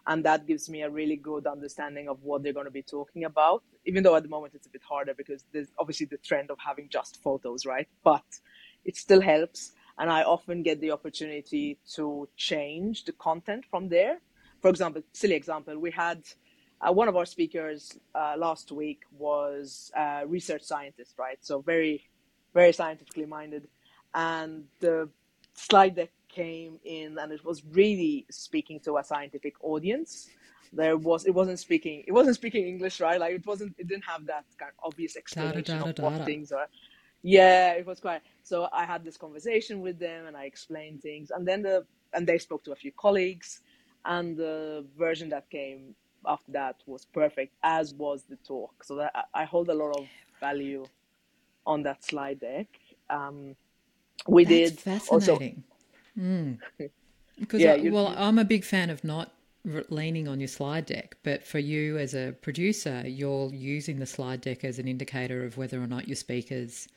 and 0.08 0.26
that 0.26 0.46
gives 0.46 0.70
me 0.70 0.82
a 0.82 0.90
really 0.90 1.18
good 1.18 1.48
understanding 1.48 2.10
of 2.10 2.24
what 2.24 2.44
they're 2.44 2.54
going 2.54 2.66
to 2.66 2.72
be 2.72 2.84
talking 2.84 3.24
about 3.26 3.64
even 3.86 4.04
though 4.04 4.16
at 4.16 4.24
the 4.24 4.30
moment 4.30 4.54
it's 4.54 4.68
a 4.68 4.70
bit 4.70 4.82
harder 4.88 5.14
because 5.14 5.46
there's 5.52 5.70
obviously 5.80 6.06
the 6.06 6.18
trend 6.18 6.52
of 6.52 6.58
having 6.60 6.88
just 6.90 7.22
photos 7.22 7.66
right? 7.66 7.88
But 8.04 8.24
it 8.86 8.96
still 8.96 9.22
helps. 9.22 9.74
And 9.98 10.10
i 10.10 10.24
often 10.24 10.64
get 10.64 10.82
the 10.82 10.92
opportunity 10.92 11.78
to 11.96 12.28
change 12.36 13.06
the 13.06 13.12
content 13.14 13.66
from 13.70 13.90
there. 13.90 14.20
For 14.62 14.70
example 14.70 15.02
silly 15.14 15.36
example 15.36 15.78
we 15.78 15.92
had 15.92 16.24
uh, 16.82 16.92
one 16.92 17.08
of 17.08 17.16
our 17.16 17.28
speakers 17.28 17.98
uh, 18.16 18.34
last 18.38 18.72
week 18.72 19.02
was 19.18 19.92
a 19.96 20.24
research 20.26 20.64
scientist 20.64 21.16
right? 21.18 21.38
So 21.42 21.62
very 21.62 22.10
very 22.54 22.74
scientifically 22.74 23.26
minded. 23.26 23.68
And 24.14 24.66
the 24.80 25.10
slide 25.54 25.96
deck 25.96 26.12
came 26.28 26.80
in 26.84 27.18
and 27.20 27.32
it 27.32 27.44
was 27.44 27.64
really 27.66 28.26
speaking 28.30 28.80
to 28.82 28.98
a 28.98 29.04
scientific 29.04 29.54
audience 29.64 30.30
there 30.74 30.98
was 30.98 31.26
it 31.26 31.32
wasn't 31.32 31.60
speaking 31.60 32.04
it 32.08 32.12
wasn't 32.12 32.36
speaking 32.36 32.66
english 32.66 33.00
right? 33.00 33.20
Like 33.20 33.34
it 33.34 33.46
wasn't 33.46 33.76
it 33.78 33.88
didn't 33.88 34.06
have 34.06 34.26
that 34.28 34.46
kind 34.58 34.72
of 34.78 34.86
obvious 34.86 35.16
explanation 35.18 35.80
da, 35.80 35.86
da, 35.86 35.92
da, 35.92 36.08
of 36.08 36.18
what 36.18 36.26
things 36.26 36.52
are. 36.52 36.68
Yeah 37.24 37.74
it 37.74 37.86
was 37.86 38.00
quite 38.00 38.22
so 38.44 38.68
i 38.74 38.86
had 38.86 39.04
this 39.04 39.18
conversation 39.18 39.82
with 39.82 40.00
them 40.00 40.26
and 40.28 40.36
i 40.36 40.46
explained 40.46 41.02
things 41.02 41.32
and 41.32 41.48
then 41.48 41.62
the 41.62 41.86
and 42.14 42.26
they 42.26 42.38
spoke 42.38 42.64
to 42.64 42.72
a 42.72 42.76
few 42.76 42.92
colleagues 42.94 43.62
and 44.06 44.36
the 44.36 44.86
version 44.98 45.30
that 45.30 45.50
came 45.50 45.96
after 46.26 46.52
that 46.52 46.76
was 46.86 47.06
perfect 47.06 47.56
as 47.64 47.94
was 47.94 48.24
the 48.30 48.36
talk. 48.38 48.84
So 48.84 48.96
that 48.96 49.12
i 49.34 49.44
hold 49.44 49.70
a 49.70 49.74
lot 49.74 49.98
of 49.98 50.08
value 50.40 50.86
on 51.66 51.84
that 51.84 52.04
slide 52.04 52.40
deck. 52.40 52.68
Um 53.10 53.56
we 54.28 54.46
That's 54.46 54.72
did 54.72 54.80
fascinating. 54.80 55.64
Mm. 56.18 56.60
Because 57.40 57.62
yeah, 57.62 57.74
I, 57.74 57.90
well, 57.90 58.14
I'm 58.18 58.38
a 58.38 58.46
big 58.46 58.64
fan 58.64 58.92
of 58.92 59.04
not 59.04 59.32
leaning 59.64 60.28
on 60.28 60.40
your 60.40 60.48
slide 60.48 60.86
deck, 60.86 61.16
but 61.24 61.46
for 61.46 61.60
you 61.60 61.98
as 61.98 62.14
a 62.14 62.34
producer, 62.42 63.04
you're 63.06 63.50
using 63.54 64.00
the 64.00 64.06
slide 64.06 64.42
deck 64.42 64.64
as 64.64 64.80
an 64.80 64.88
indicator 64.88 65.44
of 65.44 65.58
whether 65.58 65.82
or 65.82 65.88
not 65.88 66.08
your 66.08 66.16
speakers 66.16 66.88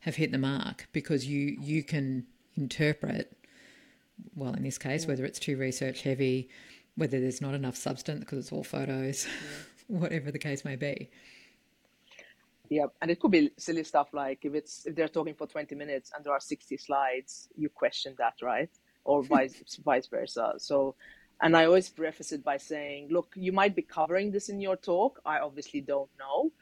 have 0.00 0.16
hit 0.16 0.32
the 0.32 0.38
mark 0.38 0.88
because 0.92 1.26
you 1.26 1.56
you 1.60 1.82
can 1.82 2.26
interpret 2.56 3.36
well 4.34 4.52
in 4.52 4.62
this 4.62 4.76
case 4.76 5.06
whether 5.06 5.24
it's 5.24 5.38
too 5.38 5.56
research 5.56 6.02
heavy, 6.02 6.48
whether 6.96 7.20
there's 7.20 7.40
not 7.40 7.54
enough 7.54 7.76
substance 7.76 8.20
because 8.20 8.38
it's 8.38 8.52
all 8.52 8.64
photos, 8.64 9.26
whatever 9.86 10.30
the 10.30 10.38
case 10.38 10.64
may 10.64 10.76
be. 10.76 11.10
Yeah, 12.68 12.86
and 13.02 13.10
it 13.10 13.20
could 13.20 13.32
be 13.32 13.50
silly 13.58 13.84
stuff 13.84 14.08
like 14.14 14.44
if 14.44 14.54
it's 14.54 14.86
if 14.86 14.94
they're 14.94 15.08
talking 15.08 15.34
for 15.34 15.46
20 15.46 15.74
minutes 15.74 16.10
and 16.14 16.24
there 16.24 16.32
are 16.32 16.40
60 16.40 16.76
slides, 16.78 17.48
you 17.54 17.68
question 17.68 18.14
that, 18.18 18.34
right? 18.42 18.70
Or 19.04 19.22
vice 19.34 19.62
vice 19.84 20.06
versa. 20.06 20.54
So, 20.56 20.94
and 21.42 21.56
I 21.56 21.66
always 21.66 21.90
preface 21.90 22.30
it 22.30 22.44
by 22.44 22.56
saying, 22.56 23.08
look, 23.10 23.32
you 23.34 23.50
might 23.52 23.74
be 23.74 23.82
covering 23.82 24.30
this 24.30 24.48
in 24.48 24.60
your 24.60 24.76
talk. 24.76 25.20
I 25.26 25.40
obviously 25.40 25.80
don't 25.80 26.08
know, 26.16 26.52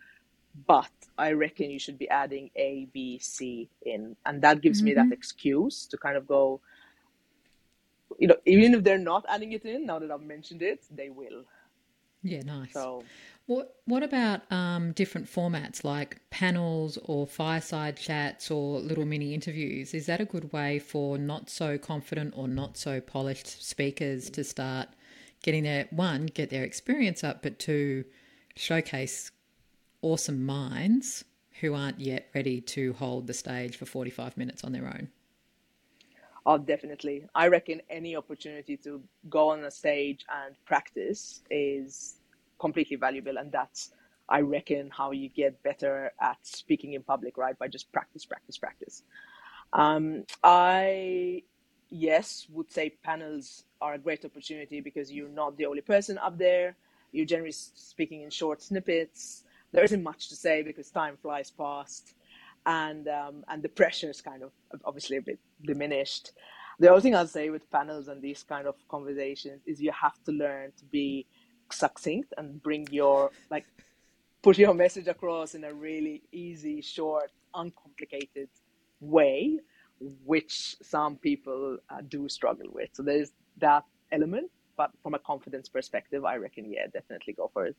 but 0.66 0.90
I 1.18 1.32
reckon 1.32 1.70
you 1.70 1.78
should 1.78 1.98
be 1.98 2.08
adding 2.08 2.50
A, 2.56 2.88
B, 2.92 3.18
C 3.18 3.68
in, 3.82 4.16
and 4.24 4.40
that 4.40 4.62
gives 4.62 4.78
mm-hmm. 4.78 4.86
me 4.86 4.94
that 4.94 5.04
mm-hmm. 5.04 5.12
excuse 5.12 5.86
to 5.86 5.98
kind 5.98 6.16
of 6.16 6.26
go. 6.26 6.60
You 8.18 8.28
know, 8.28 8.36
even 8.46 8.74
if 8.74 8.82
they're 8.82 8.98
not 8.98 9.24
adding 9.28 9.52
it 9.52 9.64
in, 9.64 9.86
now 9.86 9.98
that 9.98 10.10
I've 10.10 10.22
mentioned 10.22 10.62
it, 10.62 10.84
they 10.90 11.10
will. 11.10 11.44
Yeah, 12.22 12.42
nice. 12.42 12.72
So 12.72 13.04
what 13.46 13.76
What 13.86 14.02
about 14.02 14.50
um, 14.52 14.92
different 14.92 15.26
formats 15.26 15.84
like 15.84 16.20
panels 16.30 16.98
or 17.04 17.26
fireside 17.26 17.96
chats 17.96 18.50
or 18.50 18.78
little 18.78 19.06
mini 19.06 19.34
interviews? 19.34 19.94
Is 19.94 20.06
that 20.06 20.20
a 20.20 20.24
good 20.24 20.52
way 20.52 20.78
for 20.78 21.18
not 21.18 21.50
so 21.50 21.78
confident 21.78 22.34
or 22.36 22.46
not 22.46 22.76
so 22.76 23.00
polished 23.00 23.66
speakers 23.66 24.30
to 24.30 24.44
start 24.44 24.88
getting 25.42 25.64
their 25.64 25.88
one 25.90 26.26
get 26.26 26.50
their 26.50 26.64
experience 26.64 27.24
up, 27.24 27.42
but 27.42 27.58
two 27.58 28.04
showcase 28.56 29.30
awesome 30.02 30.44
minds 30.44 31.24
who 31.60 31.74
aren't 31.74 32.00
yet 32.00 32.28
ready 32.34 32.60
to 32.60 32.92
hold 32.94 33.26
the 33.26 33.34
stage 33.34 33.76
for 33.76 33.86
forty 33.86 34.10
five 34.10 34.36
minutes 34.36 34.62
on 34.64 34.72
their 34.72 34.86
own? 34.86 35.08
Oh, 36.46 36.56
definitely. 36.58 37.26
I 37.34 37.48
reckon 37.48 37.82
any 37.90 38.16
opportunity 38.16 38.76
to 38.78 39.02
go 39.28 39.50
on 39.50 39.64
a 39.64 39.70
stage 39.70 40.24
and 40.42 40.54
practice 40.64 41.42
is 41.50 42.16
completely 42.60 42.96
valuable 42.96 43.38
and 43.38 43.50
that's 43.50 43.90
i 44.28 44.40
reckon 44.40 44.90
how 44.90 45.10
you 45.10 45.28
get 45.28 45.60
better 45.62 46.12
at 46.20 46.36
speaking 46.42 46.92
in 46.92 47.02
public 47.02 47.36
right? 47.36 47.58
By 47.58 47.68
just 47.68 47.90
practice 47.90 48.24
practice 48.24 48.58
practice. 48.58 49.02
Um, 49.72 50.24
i 50.44 51.42
yes 51.90 52.46
would 52.50 52.70
say 52.70 52.90
panels 53.02 53.64
are 53.80 53.94
a 53.94 53.98
great 53.98 54.24
opportunity 54.24 54.80
because 54.80 55.10
you're 55.10 55.28
not 55.28 55.56
the 55.56 55.66
only 55.66 55.80
person 55.80 56.18
up 56.18 56.38
there. 56.38 56.76
You're 57.12 57.26
generally 57.26 57.52
speaking 57.52 58.22
in 58.22 58.30
short 58.30 58.62
snippets. 58.62 59.44
There 59.72 59.82
isn't 59.82 60.02
much 60.02 60.28
to 60.28 60.36
say 60.36 60.62
because 60.62 60.90
time 60.90 61.16
flies 61.20 61.50
past 61.50 62.14
and 62.66 63.08
um, 63.08 63.44
and 63.48 63.62
the 63.62 63.68
pressure 63.68 64.10
is 64.10 64.20
kind 64.20 64.42
of 64.42 64.52
obviously 64.84 65.16
a 65.16 65.22
bit 65.22 65.38
diminished 65.64 66.32
the 66.78 66.90
other 66.90 67.00
thing 67.00 67.14
i'll 67.14 67.26
say 67.26 67.50
with 67.50 67.70
panels 67.70 68.08
and 68.08 68.22
these 68.22 68.42
kind 68.42 68.66
of 68.66 68.74
conversations 68.88 69.60
is 69.66 69.80
you 69.80 69.92
have 69.92 70.22
to 70.24 70.32
learn 70.32 70.72
to 70.76 70.84
be 70.86 71.26
succinct 71.70 72.32
and 72.36 72.62
bring 72.62 72.86
your 72.90 73.30
like 73.50 73.66
put 74.42 74.58
your 74.58 74.74
message 74.74 75.06
across 75.06 75.54
in 75.54 75.64
a 75.64 75.72
really 75.72 76.22
easy, 76.32 76.80
short, 76.80 77.30
uncomplicated 77.54 78.48
way, 79.00 79.58
which 80.24 80.76
some 80.82 81.16
people 81.16 81.78
uh, 81.90 82.00
do 82.08 82.28
struggle 82.28 82.66
with. 82.72 82.88
So 82.92 83.02
there's 83.02 83.32
that 83.58 83.84
element, 84.12 84.50
but 84.76 84.90
from 85.02 85.14
a 85.14 85.18
confidence 85.18 85.68
perspective, 85.68 86.24
I 86.24 86.36
reckon, 86.36 86.70
yeah, 86.72 86.86
definitely 86.92 87.34
go 87.34 87.50
for 87.52 87.66
it. 87.66 87.76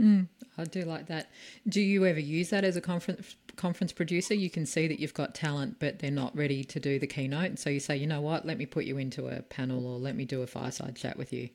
Mm, 0.00 0.28
I 0.58 0.64
do 0.64 0.82
like 0.82 1.06
that. 1.06 1.30
Do 1.68 1.80
you 1.80 2.04
ever 2.06 2.20
use 2.20 2.50
that 2.50 2.64
as 2.64 2.76
a 2.76 2.80
conference 2.80 3.36
conference 3.56 3.92
producer? 3.92 4.34
You 4.34 4.50
can 4.50 4.66
see 4.66 4.86
that 4.88 5.00
you've 5.00 5.14
got 5.14 5.34
talent, 5.34 5.76
but 5.78 6.00
they're 6.00 6.10
not 6.10 6.36
ready 6.36 6.64
to 6.64 6.80
do 6.80 6.98
the 6.98 7.06
keynote, 7.06 7.58
so 7.58 7.70
you 7.70 7.80
say, 7.80 7.96
you 7.96 8.06
know 8.06 8.20
what, 8.20 8.44
let 8.46 8.58
me 8.58 8.66
put 8.66 8.84
you 8.84 8.98
into 8.98 9.28
a 9.28 9.42
panel 9.42 9.86
or 9.86 9.98
let 9.98 10.14
me 10.16 10.24
do 10.24 10.42
a 10.42 10.46
fireside 10.46 10.96
chat 10.96 11.16
with 11.16 11.32
you. 11.32 11.48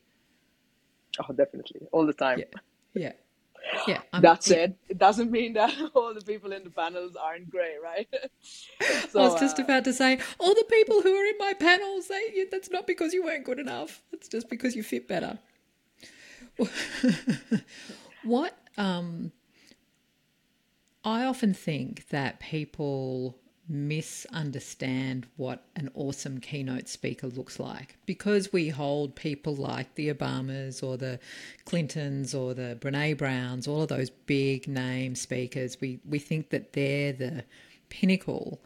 Oh, 1.19 1.33
definitely, 1.33 1.81
all 1.91 2.05
the 2.05 2.13
time. 2.13 2.39
Yeah, 2.39 2.45
yeah. 2.93 3.11
Yeah. 3.87 4.01
I'm, 4.13 4.21
That 4.21 4.47
yeah. 4.47 4.55
said, 4.55 4.75
it 4.89 4.97
doesn't 4.97 5.31
mean 5.31 5.53
that 5.53 5.73
all 5.95 6.13
the 6.13 6.21
people 6.21 6.51
in 6.51 6.63
the 6.63 6.69
panels 6.71 7.15
aren't 7.15 7.49
great, 7.49 7.75
right? 7.83 8.07
I 9.15 9.27
was 9.27 9.39
just 9.39 9.59
uh, 9.59 9.63
about 9.63 9.83
to 9.85 9.93
say, 9.93 10.19
all 10.39 10.53
the 10.55 10.65
people 10.69 11.01
who 11.01 11.13
are 11.15 11.25
in 11.25 11.37
my 11.37 11.53
panels, 11.53 12.07
they, 12.07 12.45
that's 12.51 12.71
not 12.71 12.87
because 12.87 13.13
you 13.13 13.23
weren't 13.23 13.45
good 13.45 13.59
enough. 13.59 14.01
It's 14.11 14.27
just 14.27 14.49
because 14.49 14.75
you 14.75 14.83
fit 14.83 15.07
better. 15.07 15.39
What 18.23 18.57
um, 18.77 19.31
I 21.03 21.25
often 21.25 21.53
think 21.53 22.09
that 22.09 22.39
people 22.39 23.37
misunderstand 23.67 25.25
what 25.37 25.63
an 25.77 25.89
awesome 25.93 26.39
keynote 26.39 26.89
speaker 26.89 27.27
looks 27.27 27.57
like 27.59 27.97
because 28.05 28.51
we 28.51 28.67
hold 28.67 29.15
people 29.15 29.55
like 29.55 29.95
the 29.95 30.13
Obamas 30.13 30.83
or 30.83 30.97
the 30.97 31.19
Clintons 31.63 32.35
or 32.35 32.53
the 32.53 32.77
Brene 32.81 33.17
Browns, 33.17 33.67
all 33.67 33.83
of 33.83 33.87
those 33.87 34.09
big 34.09 34.67
name 34.67 35.15
speakers. 35.15 35.79
We 35.79 35.99
we 36.07 36.19
think 36.19 36.49
that 36.49 36.73
they're 36.73 37.13
the 37.13 37.45
pinnacle. 37.89 38.61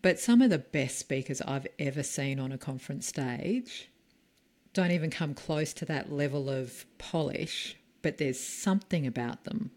But 0.00 0.18
some 0.18 0.40
of 0.40 0.50
the 0.50 0.58
best 0.58 0.98
speakers 0.98 1.42
I've 1.42 1.66
ever 1.78 2.02
seen 2.02 2.38
on 2.38 2.50
a 2.50 2.58
conference 2.58 3.06
stage 3.06 3.90
don't 4.72 4.90
even 4.90 5.10
come 5.10 5.34
close 5.34 5.74
to 5.74 5.84
that 5.84 6.10
level 6.10 6.48
of 6.48 6.86
polish, 6.96 7.76
but 8.02 8.18
there's 8.18 8.40
something 8.40 9.06
about 9.06 9.44
them. 9.44 9.70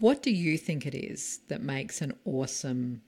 What 0.00 0.22
do 0.22 0.30
you 0.30 0.56
think 0.56 0.86
it 0.86 0.94
is 0.94 1.40
that 1.48 1.60
makes 1.60 2.00
an 2.00 2.16
awesome 2.24 3.02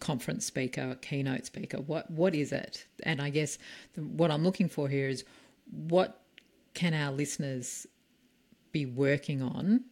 conference 0.00 0.46
speaker, 0.46 0.96
keynote 1.02 1.44
speaker? 1.46 1.78
What 1.78 2.10
what 2.10 2.34
is 2.34 2.52
it? 2.52 2.86
And 3.02 3.20
I 3.20 3.30
guess 3.30 3.58
the, 3.94 4.02
what 4.02 4.30
I'm 4.30 4.42
looking 4.42 4.68
for 4.68 4.88
here 4.88 5.08
is 5.08 5.24
what 5.70 6.22
can 6.72 6.94
our 6.94 7.12
listeners 7.12 7.86
be 8.72 8.86
working 8.86 9.42
on 9.42 9.84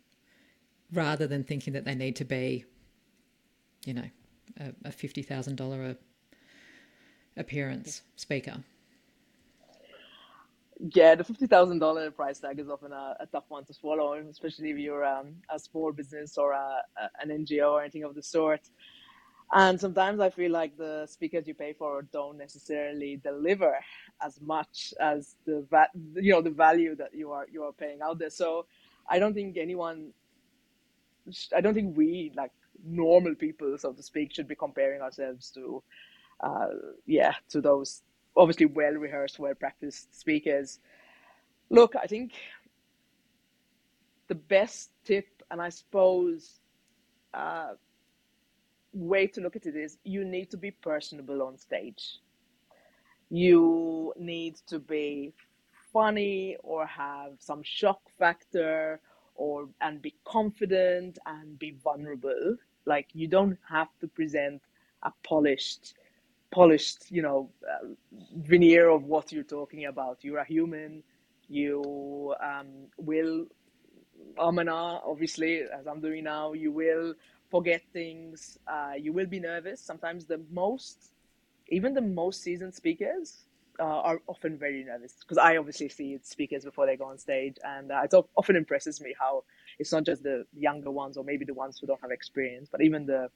rather 0.93 1.27
than 1.27 1.45
thinking 1.45 1.73
that 1.75 1.85
they 1.85 1.95
need 1.95 2.17
to 2.17 2.25
be, 2.25 2.65
you 3.85 3.95
know, 3.95 4.11
a, 4.59 4.73
a 4.87 4.93
fifty 4.93 5.23
thousand 5.23 5.57
dollar 5.57 5.97
appearance 7.37 8.03
speaker. 8.17 8.65
Yeah, 10.91 11.15
the 11.15 11.25
fifty 11.25 11.47
thousand 11.47 11.79
dollar 11.79 12.11
price 12.11 12.41
tag 12.41 12.59
is 12.59 12.69
often 12.69 12.93
a, 12.93 13.17
a 13.21 13.27
tough 13.27 13.45
one 13.49 13.65
to 13.67 13.75
swallow, 13.75 14.15
especially 14.31 14.71
if 14.71 14.79
you're 14.79 15.05
um, 15.05 15.35
a 15.49 15.59
small 15.59 15.93
business 15.93 16.37
or 16.37 16.53
a, 16.53 16.83
a, 16.99 17.11
an 17.23 17.31
NGO 17.31 17.73
or 17.73 17.83
anything 17.83 18.05
of 18.05 18.15
the 18.15 18.23
sort. 18.23 18.61
And 19.53 19.79
sometimes 19.81 20.21
I 20.21 20.31
feel 20.31 20.51
like 20.51 20.77
the 20.77 21.07
speakers 21.07 21.47
you 21.47 21.55
pay 21.55 21.75
for 21.75 22.03
don't 22.13 22.39
necessarily 22.39 23.21
deliver 23.23 23.77
as 24.23 24.41
much 24.41 24.95
as 24.99 25.37
the 25.47 25.65
va- 25.71 25.91
you 26.15 26.33
know 26.33 26.43
the 26.43 26.51
value 26.51 26.97
that 26.97 27.15
you 27.15 27.33
are 27.33 27.47
you 27.53 27.63
are 27.65 27.73
paying 27.73 28.01
out 28.03 28.19
there. 28.19 28.31
So 28.31 28.67
I 29.09 29.19
don't 29.19 29.35
think 29.35 29.57
anyone, 29.59 30.13
I 31.55 31.61
don't 31.61 31.75
think 31.75 31.97
we 31.97 32.33
like 32.37 32.53
normal 32.85 33.35
people, 33.35 33.77
so 33.79 33.93
to 33.93 34.03
speak, 34.03 34.35
should 34.35 34.49
be 34.49 34.57
comparing 34.57 35.01
ourselves 35.03 35.51
to, 35.53 35.83
uh, 36.41 36.69
yeah, 37.07 37.35
to 37.51 37.61
those 37.61 38.03
obviously 38.37 38.67
well 38.67 38.95
rehearsed, 38.95 39.39
well 39.39 39.55
practiced 39.55 40.19
speakers. 40.19 40.81
Look, 41.71 41.95
I 41.97 42.07
think 42.07 42.33
the 44.29 44.35
best 44.35 44.91
tip, 45.05 45.27
and 45.51 45.61
I 45.61 45.69
suppose. 45.69 46.61
Uh, 47.35 47.75
way 48.93 49.27
to 49.27 49.41
look 49.41 49.57
at 49.57 49.67
it 49.67 49.77
is 49.77 49.99
you 50.05 50.25
need 50.25 50.51
to 50.51 50.57
be 50.57 50.71
personable 50.71 51.43
on 51.43 51.57
stage. 51.57 52.19
You 53.31 54.13
need 54.19 54.57
to 54.67 54.79
be 54.79 55.33
funny 55.93 56.57
or 56.63 56.87
have 56.87 57.33
some 57.39 57.63
shock 57.63 58.01
factor 58.19 59.01
or 59.35 59.69
and 59.81 60.03
be 60.03 60.15
confident 60.25 61.19
and 61.27 61.59
be 61.59 61.77
vulnerable. 61.83 62.57
Like 62.85 63.09
you 63.15 63.29
don't 63.29 63.59
have 63.69 63.89
to 64.01 64.09
present 64.09 64.61
a 65.03 65.13
polished 65.25 65.95
polished, 66.53 67.11
you 67.11 67.23
know, 67.23 67.51
uh, 67.69 67.89
veneer 68.37 68.89
of 68.91 69.05
what 69.05 69.33
you're 69.33 69.43
talking 69.43 69.87
about. 69.87 70.19
You're 70.23 70.39
a 70.39 70.45
human. 70.45 71.03
You 71.49 72.35
um, 72.41 72.89
will 72.99 73.47
Amana, 74.39 75.01
obviously, 75.05 75.63
as 75.63 75.87
I'm 75.87 76.01
doing 76.01 76.25
now, 76.25 76.53
you 76.53 76.71
will 76.73 77.15
forget 77.51 77.83
things. 77.93 78.59
Uh, 78.67 78.93
you 78.99 79.13
will 79.13 79.27
be 79.27 79.41
nervous. 79.41 79.81
Sometimes 79.81 80.27
the 80.27 80.41
most, 80.51 81.13
even 81.69 81.95
the 81.95 82.01
most 82.01 82.43
seasoned 82.43 82.75
speakers 82.75 83.45
uh, 83.81 83.85
are 83.85 84.21
often 84.27 84.59
very 84.59 84.85
nervous 84.85 85.15
because 85.21 85.39
I 85.39 85.57
obviously 85.57 85.89
see 85.89 86.19
speakers 86.23 86.65
before 86.65 86.87
they 86.87 86.97
go 86.97 87.07
on 87.07 87.19
stage, 87.19 87.57
and 87.65 87.91
uh, 87.91 88.03
it 88.05 88.15
often 88.37 88.57
impresses 88.57 89.01
me 89.01 89.15
how 89.19 89.45
it's 89.79 89.93
not 89.93 90.05
just 90.05 90.23
the 90.23 90.45
younger 90.57 90.91
ones 90.91 91.17
or 91.17 91.25
maybe 91.25 91.45
the 91.45 91.55
ones 91.55 91.79
who 91.79 91.87
don't 91.87 92.01
have 92.01 92.11
experience, 92.11 92.69
but 92.71 92.83
even 92.83 93.07
the 93.07 93.29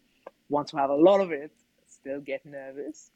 ones 0.48 0.70
who 0.70 0.76
have 0.78 0.90
a 0.90 0.94
lot 0.94 1.20
of 1.20 1.32
it 1.32 1.52
still 2.06 2.20
get 2.20 2.44
nervous. 2.46 3.10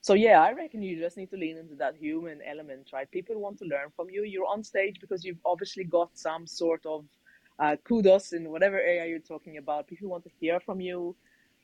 So 0.00 0.14
yeah, 0.14 0.40
I 0.40 0.52
reckon 0.52 0.82
you 0.82 0.98
just 0.98 1.18
need 1.18 1.30
to 1.30 1.36
lean 1.36 1.58
into 1.58 1.74
that 1.74 1.94
human 1.96 2.38
element, 2.52 2.88
right? 2.92 3.10
People 3.10 3.38
want 3.38 3.58
to 3.58 3.66
learn 3.66 3.88
from 3.94 4.08
you. 4.08 4.24
You're 4.24 4.46
on 4.46 4.64
stage 4.64 4.96
because 4.98 5.24
you've 5.24 5.44
obviously 5.44 5.84
got 5.84 6.10
some 6.14 6.46
sort 6.46 6.86
of 6.86 7.04
uh, 7.58 7.76
kudos 7.84 8.32
in 8.32 8.50
whatever 8.50 8.78
area 8.80 9.06
you're 9.10 9.18
talking 9.34 9.58
about. 9.58 9.86
People 9.86 10.08
want 10.08 10.24
to 10.24 10.30
hear 10.40 10.58
from 10.58 10.80
you. 10.80 11.14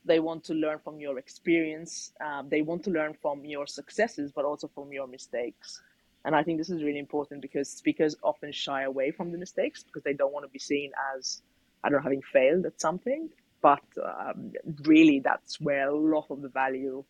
They 0.05 0.19
want 0.19 0.43
to 0.45 0.53
learn 0.53 0.77
from 0.83 0.99
your 0.99 1.17
experience. 1.17 2.11
Um, 2.23 2.47
they 2.47 2.61
want 2.61 2.83
to 2.83 2.91
learn 2.91 3.15
from 3.23 3.43
your 3.43 3.65
successes, 3.65 4.31
but 4.31 4.45
also 4.45 4.69
from 4.75 4.93
your 4.93 5.07
mistakes. 5.07 5.81
And 6.25 6.35
I 6.35 6.43
think 6.43 6.59
this 6.59 6.69
is 6.69 6.83
really 6.83 6.99
important 6.99 7.41
because 7.41 7.67
speakers 7.69 8.15
often 8.21 8.51
shy 8.51 8.83
away 8.83 9.09
from 9.09 9.31
the 9.31 9.39
mistakes 9.39 9.81
because 9.81 10.03
they 10.03 10.13
don't 10.13 10.33
want 10.33 10.45
to 10.45 10.51
be 10.51 10.59
seen 10.59 10.91
as, 11.15 11.41
I 11.83 11.89
don't 11.89 11.97
know, 11.97 12.03
having 12.03 12.21
failed 12.21 12.67
at 12.67 12.79
something. 12.79 13.29
But 13.67 13.83
um, 14.01 14.53
really, 14.85 15.19
that's 15.19 15.59
where 15.59 15.89
a 15.89 15.93
lot 16.15 16.27
of 16.29 16.41
the 16.41 16.47
value 16.47 17.03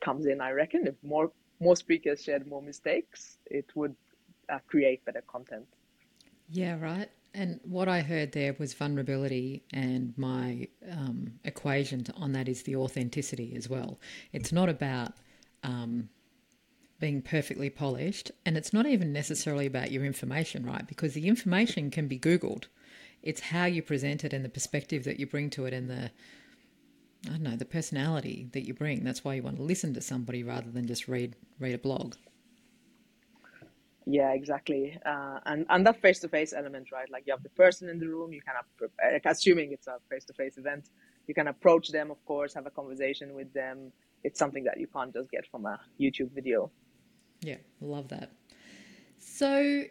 comes 0.00 0.24
in. 0.24 0.40
I 0.40 0.52
reckon 0.52 0.86
if 0.86 0.94
more 1.02 1.32
more 1.60 1.76
speakers 1.76 2.22
shared 2.22 2.46
more 2.46 2.62
mistakes, 2.62 3.36
it 3.44 3.66
would 3.74 3.94
uh, 4.48 4.60
create 4.66 5.04
better 5.04 5.22
content. 5.34 5.66
Yeah, 6.48 6.78
right. 6.80 7.10
And 7.34 7.60
what 7.62 7.88
I 7.88 8.00
heard 8.00 8.32
there 8.32 8.56
was 8.58 8.72
vulnerability, 8.72 9.64
and 9.74 10.14
my 10.16 10.68
um, 10.90 11.34
equation 11.44 12.06
on 12.16 12.32
that 12.32 12.48
is 12.48 12.62
the 12.62 12.76
authenticity 12.76 13.52
as 13.54 13.68
well. 13.68 14.00
It's 14.32 14.50
not 14.50 14.70
about 14.70 15.12
um, 15.62 16.08
being 17.00 17.20
perfectly 17.20 17.68
polished, 17.68 18.30
and 18.46 18.56
it's 18.56 18.72
not 18.72 18.86
even 18.86 19.12
necessarily 19.12 19.66
about 19.66 19.92
your 19.92 20.04
information, 20.06 20.64
right? 20.64 20.86
Because 20.86 21.12
the 21.12 21.28
information 21.28 21.90
can 21.90 22.08
be 22.08 22.18
Googled. 22.18 22.64
It's 23.28 23.40
how 23.40 23.66
you 23.66 23.82
present 23.82 24.24
it 24.24 24.32
and 24.32 24.42
the 24.42 24.48
perspective 24.48 25.04
that 25.04 25.20
you 25.20 25.26
bring 25.26 25.50
to 25.50 25.66
it 25.66 25.74
and 25.74 25.90
the 25.90 26.10
I 27.26 27.30
don't 27.30 27.42
know, 27.42 27.56
the 27.56 27.64
personality 27.78 28.48
that 28.52 28.66
you 28.66 28.74
bring. 28.74 29.04
That's 29.04 29.22
why 29.24 29.34
you 29.34 29.42
want 29.42 29.56
to 29.56 29.62
listen 29.62 29.92
to 29.94 30.00
somebody 30.00 30.42
rather 30.42 30.70
than 30.70 30.86
just 30.86 31.08
read 31.08 31.36
read 31.58 31.74
a 31.74 31.78
blog. 31.78 32.14
Yeah, 34.06 34.30
exactly. 34.32 34.98
Uh, 35.04 35.40
and 35.44 35.66
and 35.68 35.86
that 35.86 36.00
face 36.00 36.20
to 36.20 36.28
face 36.28 36.54
element, 36.54 36.90
right? 36.90 37.10
Like 37.10 37.24
you 37.26 37.32
have 37.34 37.42
the 37.42 37.50
person 37.50 37.90
in 37.90 37.98
the 37.98 38.08
room. 38.08 38.32
You 38.32 38.40
kind 38.40 38.58
of, 38.62 38.90
like, 39.12 39.26
assuming 39.26 39.72
it's 39.72 39.88
a 39.88 39.96
face 40.08 40.24
to 40.26 40.32
face 40.32 40.56
event, 40.56 40.88
you 41.26 41.34
can 41.34 41.48
approach 41.48 41.88
them, 41.88 42.10
of 42.10 42.24
course, 42.24 42.54
have 42.54 42.66
a 42.66 42.70
conversation 42.70 43.34
with 43.34 43.52
them. 43.52 43.92
It's 44.24 44.38
something 44.38 44.64
that 44.64 44.80
you 44.80 44.86
can't 44.86 45.12
just 45.12 45.30
get 45.30 45.44
from 45.50 45.66
a 45.66 45.78
YouTube 46.00 46.30
video. 46.32 46.70
Yeah, 47.42 47.58
love 47.82 48.08
that. 48.08 48.30
So, 49.18 49.84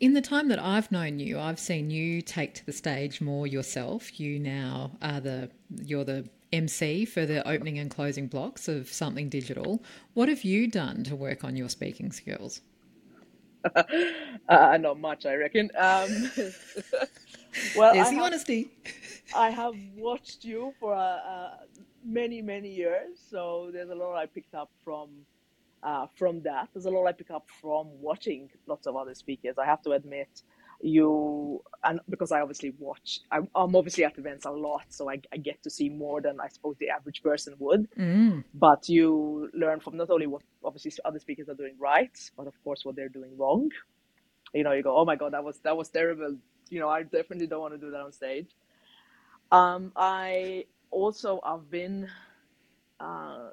in 0.00 0.14
the 0.14 0.20
time 0.20 0.48
that 0.48 0.58
I've 0.58 0.90
known 0.92 1.18
you, 1.18 1.38
I've 1.38 1.58
seen 1.58 1.90
you 1.90 2.20
take 2.20 2.54
to 2.54 2.66
the 2.66 2.72
stage 2.72 3.20
more 3.20 3.46
yourself. 3.46 4.20
You 4.20 4.38
now 4.38 4.92
are 5.00 5.20
the 5.20 5.50
you're 5.82 6.04
the 6.04 6.28
MC 6.52 7.04
for 7.04 7.26
the 7.26 7.46
opening 7.48 7.78
and 7.78 7.90
closing 7.90 8.26
blocks 8.28 8.68
of 8.68 8.88
something 8.92 9.28
digital. 9.28 9.82
What 10.14 10.28
have 10.28 10.44
you 10.44 10.68
done 10.68 11.04
to 11.04 11.16
work 11.16 11.44
on 11.44 11.56
your 11.56 11.68
speaking 11.68 12.12
skills? 12.12 12.60
uh, 14.48 14.78
not 14.80 15.00
much, 15.00 15.26
I 15.26 15.34
reckon. 15.34 15.70
Um, 15.76 16.30
well, 17.76 17.94
There's 17.94 18.06
I 18.06 18.10
the 18.10 18.16
have 18.16 18.24
honesty. 18.24 18.70
I 19.36 19.50
have 19.50 19.74
watched 19.96 20.44
you 20.44 20.72
for 20.78 20.94
uh, 20.94 20.98
uh, 20.98 21.50
many 22.04 22.42
many 22.42 22.68
years, 22.68 23.18
so 23.30 23.70
there's 23.72 23.90
a 23.90 23.94
lot 23.94 24.14
I 24.14 24.26
picked 24.26 24.54
up 24.54 24.70
from 24.84 25.08
uh, 25.82 26.06
from 26.14 26.42
that. 26.42 26.68
There's 26.72 26.86
a 26.86 26.90
lot 26.90 27.06
I 27.06 27.12
pick 27.12 27.30
up 27.30 27.46
from 27.60 27.88
watching 28.00 28.50
lots 28.66 28.86
of 28.86 28.96
other 28.96 29.14
speakers. 29.14 29.56
I 29.58 29.64
have 29.66 29.82
to 29.82 29.92
admit, 29.92 30.42
you 30.80 31.62
and 31.84 32.00
because 32.08 32.32
I 32.32 32.40
obviously 32.40 32.74
watch, 32.78 33.20
I'm, 33.30 33.48
I'm 33.54 33.74
obviously 33.74 34.04
at 34.04 34.18
events 34.18 34.44
a 34.44 34.50
lot, 34.50 34.84
so 34.90 35.10
I, 35.10 35.20
I 35.32 35.38
get 35.38 35.62
to 35.62 35.70
see 35.70 35.88
more 35.88 36.20
than 36.20 36.40
I 36.40 36.48
suppose 36.48 36.76
the 36.78 36.90
average 36.90 37.22
person 37.22 37.54
would. 37.58 37.88
Mm. 37.98 38.44
But 38.54 38.88
you 38.88 39.50
learn 39.54 39.80
from 39.80 39.96
not 39.96 40.10
only 40.10 40.26
what 40.26 40.42
obviously 40.64 40.92
other 41.04 41.18
speakers 41.18 41.48
are 41.48 41.54
doing 41.54 41.76
right, 41.78 42.18
but 42.36 42.46
of 42.46 42.54
course 42.62 42.84
what 42.84 42.96
they're 42.96 43.08
doing 43.08 43.36
wrong. 43.36 43.70
You 44.52 44.64
know, 44.64 44.72
you 44.72 44.82
go, 44.82 44.96
oh 44.96 45.04
my 45.04 45.16
god, 45.16 45.32
that 45.32 45.44
was 45.44 45.58
that 45.60 45.76
was 45.76 45.88
terrible. 45.88 46.36
You 46.68 46.80
know, 46.80 46.88
I 46.88 47.04
definitely 47.04 47.46
don't 47.46 47.60
want 47.60 47.74
to 47.74 47.78
do 47.78 47.90
that 47.90 48.00
on 48.00 48.12
stage. 48.12 48.50
Um, 49.52 49.92
I 49.96 50.66
also 50.90 51.40
I've 51.44 51.70
been 51.70 52.08
uh, 53.00 53.50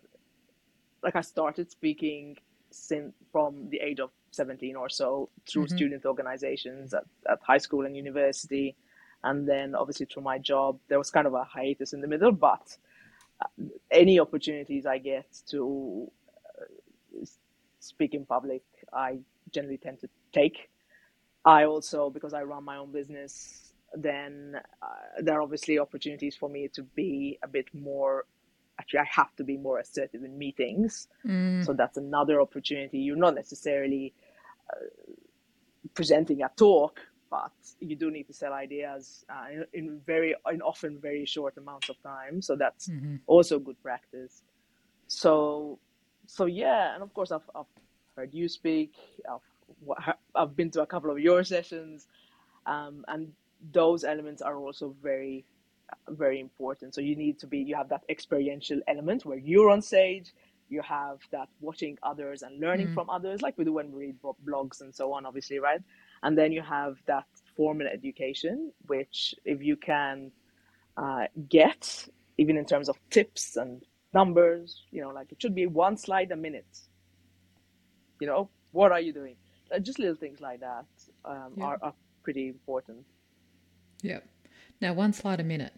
like 1.03 1.15
I 1.15 1.21
started 1.21 1.69
speaking 1.71 2.37
since 2.71 3.13
from 3.31 3.69
the 3.69 3.79
age 3.79 3.99
of 3.99 4.09
17 4.31 4.75
or 4.75 4.89
so 4.89 5.29
through 5.47 5.65
mm-hmm. 5.65 5.75
student 5.75 6.05
organizations 6.05 6.93
at, 6.93 7.03
at 7.29 7.39
high 7.41 7.57
school 7.59 7.85
and 7.85 7.95
university. 7.95 8.75
And 9.23 9.47
then 9.47 9.75
obviously 9.75 10.05
through 10.07 10.23
my 10.23 10.37
job, 10.37 10.79
there 10.89 10.97
was 10.97 11.11
kind 11.11 11.27
of 11.27 11.33
a 11.33 11.43
hiatus 11.43 11.93
in 11.93 12.01
the 12.01 12.07
middle, 12.07 12.31
but 12.31 12.77
uh, 13.41 13.63
any 13.91 14.19
opportunities 14.19 14.85
I 14.85 14.97
get 14.97 15.27
to 15.51 16.11
uh, 16.59 17.25
speak 17.79 18.13
in 18.13 18.25
public, 18.25 18.63
I 18.91 19.19
generally 19.51 19.77
tend 19.77 19.99
to 20.01 20.09
take. 20.33 20.69
I 21.45 21.65
also, 21.65 22.09
because 22.09 22.33
I 22.33 22.43
run 22.43 22.63
my 22.63 22.77
own 22.77 22.91
business, 22.91 23.73
then 23.93 24.59
uh, 24.81 25.21
there 25.21 25.37
are 25.37 25.41
obviously 25.41 25.77
opportunities 25.77 26.35
for 26.35 26.49
me 26.49 26.69
to 26.73 26.83
be 26.83 27.37
a 27.43 27.47
bit 27.47 27.67
more. 27.73 28.25
Actually, 28.79 28.99
I 28.99 29.07
have 29.11 29.35
to 29.35 29.43
be 29.43 29.57
more 29.57 29.79
assertive 29.79 30.23
in 30.23 30.37
meetings. 30.37 31.07
Mm. 31.25 31.65
So 31.65 31.73
that's 31.73 31.97
another 31.97 32.41
opportunity. 32.41 32.99
You're 32.99 33.15
not 33.15 33.35
necessarily 33.35 34.13
uh, 34.71 34.85
presenting 35.93 36.41
a 36.41 36.49
talk, 36.55 36.99
but 37.29 37.51
you 37.79 37.95
do 37.95 38.09
need 38.11 38.27
to 38.27 38.33
sell 38.33 38.53
ideas 38.53 39.25
uh, 39.29 39.45
in, 39.51 39.65
in, 39.73 40.01
very, 40.05 40.35
in 40.51 40.61
often 40.61 40.99
very 40.99 41.25
short 41.25 41.57
amounts 41.57 41.89
of 41.89 42.01
time. 42.01 42.41
So 42.41 42.55
that's 42.55 42.89
mm-hmm. 42.89 43.17
also 43.27 43.59
good 43.59 43.81
practice. 43.81 44.41
So, 45.07 45.79
so 46.25 46.45
yeah, 46.45 46.93
and 46.93 47.03
of 47.03 47.13
course 47.13 47.31
I've, 47.31 47.49
I've 47.55 47.65
heard 48.15 48.33
you 48.33 48.47
speak. 48.47 48.93
I've, 49.31 50.15
I've 50.35 50.55
been 50.55 50.71
to 50.71 50.81
a 50.81 50.85
couple 50.85 51.11
of 51.11 51.19
your 51.19 51.43
sessions, 51.43 52.07
um, 52.65 53.05
and 53.07 53.33
those 53.71 54.03
elements 54.03 54.41
are 54.41 54.57
also 54.57 54.95
very 55.01 55.45
very 56.09 56.39
important 56.39 56.93
so 56.93 57.01
you 57.01 57.15
need 57.15 57.39
to 57.39 57.47
be 57.47 57.59
you 57.59 57.75
have 57.75 57.89
that 57.89 58.03
experiential 58.09 58.79
element 58.87 59.25
where 59.25 59.37
you're 59.37 59.69
on 59.69 59.81
stage 59.81 60.33
you 60.69 60.81
have 60.81 61.19
that 61.31 61.47
watching 61.59 61.97
others 62.03 62.41
and 62.41 62.59
learning 62.59 62.87
mm. 62.87 62.93
from 62.93 63.09
others 63.09 63.41
like 63.41 63.57
we 63.57 63.65
do 63.65 63.73
when 63.73 63.91
we 63.91 64.07
read 64.07 64.15
blogs 64.47 64.81
and 64.81 64.93
so 64.93 65.13
on 65.13 65.25
obviously 65.25 65.59
right 65.59 65.81
and 66.23 66.37
then 66.37 66.51
you 66.51 66.61
have 66.61 66.97
that 67.05 67.25
formal 67.55 67.87
education 67.87 68.71
which 68.87 69.35
if 69.45 69.61
you 69.61 69.75
can 69.75 70.31
uh, 70.97 71.25
get 71.49 72.07
even 72.37 72.57
in 72.57 72.65
terms 72.65 72.89
of 72.89 72.97
tips 73.09 73.57
and 73.57 73.83
numbers 74.13 74.83
you 74.91 75.01
know 75.01 75.09
like 75.09 75.31
it 75.31 75.41
should 75.41 75.55
be 75.55 75.65
one 75.65 75.97
slide 75.97 76.31
a 76.31 76.35
minute 76.35 76.79
you 78.19 78.27
know 78.27 78.49
what 78.71 78.91
are 78.91 79.01
you 79.01 79.11
doing 79.11 79.35
uh, 79.73 79.79
just 79.79 79.99
little 79.99 80.15
things 80.15 80.39
like 80.39 80.59
that 80.59 80.85
um, 81.25 81.53
yeah. 81.55 81.65
are, 81.65 81.79
are 81.81 81.93
pretty 82.23 82.47
important 82.47 83.03
yeah. 84.03 84.19
Now, 84.81 84.93
one 84.93 85.13
slide 85.13 85.39
a 85.39 85.43
minute. 85.43 85.73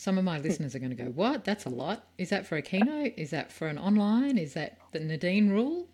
Some 0.00 0.16
of 0.16 0.24
my 0.24 0.38
listeners 0.38 0.74
are 0.74 0.78
going 0.78 0.96
to 0.96 1.02
go, 1.04 1.10
What? 1.10 1.44
That's 1.44 1.66
a 1.66 1.68
lot. 1.68 2.06
Is 2.16 2.30
that 2.30 2.46
for 2.46 2.56
a 2.56 2.62
keynote? 2.62 3.12
Is 3.18 3.28
that 3.32 3.52
for 3.52 3.68
an 3.68 3.76
online? 3.76 4.38
Is 4.38 4.54
that 4.54 4.78
the 4.92 5.00
Nadine 5.00 5.50
rule? 5.50 5.88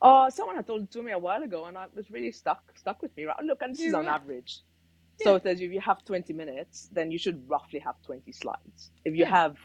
Uh, 0.00 0.30
someone 0.30 0.54
had 0.54 0.64
told 0.64 0.82
it 0.84 0.90
to 0.92 1.02
me 1.02 1.10
a 1.10 1.18
while 1.18 1.42
ago, 1.42 1.64
and 1.64 1.76
I 1.76 1.86
was 1.96 2.08
really 2.08 2.30
stuck 2.30 2.62
stuck 2.76 3.02
with 3.02 3.16
me. 3.16 3.24
Right? 3.24 3.36
Look, 3.42 3.62
and 3.62 3.72
this 3.72 3.80
You're 3.80 3.88
is 3.88 3.94
on 3.94 4.06
right. 4.06 4.14
average. 4.14 4.60
So 5.20 5.34
it 5.34 5.42
says 5.42 5.60
if 5.60 5.72
you 5.72 5.80
have 5.80 6.04
20 6.04 6.32
minutes, 6.32 6.88
then 6.92 7.10
you 7.10 7.18
should 7.18 7.50
roughly 7.50 7.80
have 7.80 8.00
20 8.02 8.30
slides. 8.30 8.92
If 9.04 9.14
you 9.14 9.24
yeah. 9.24 9.30
have 9.30 9.56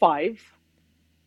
five 0.00 0.40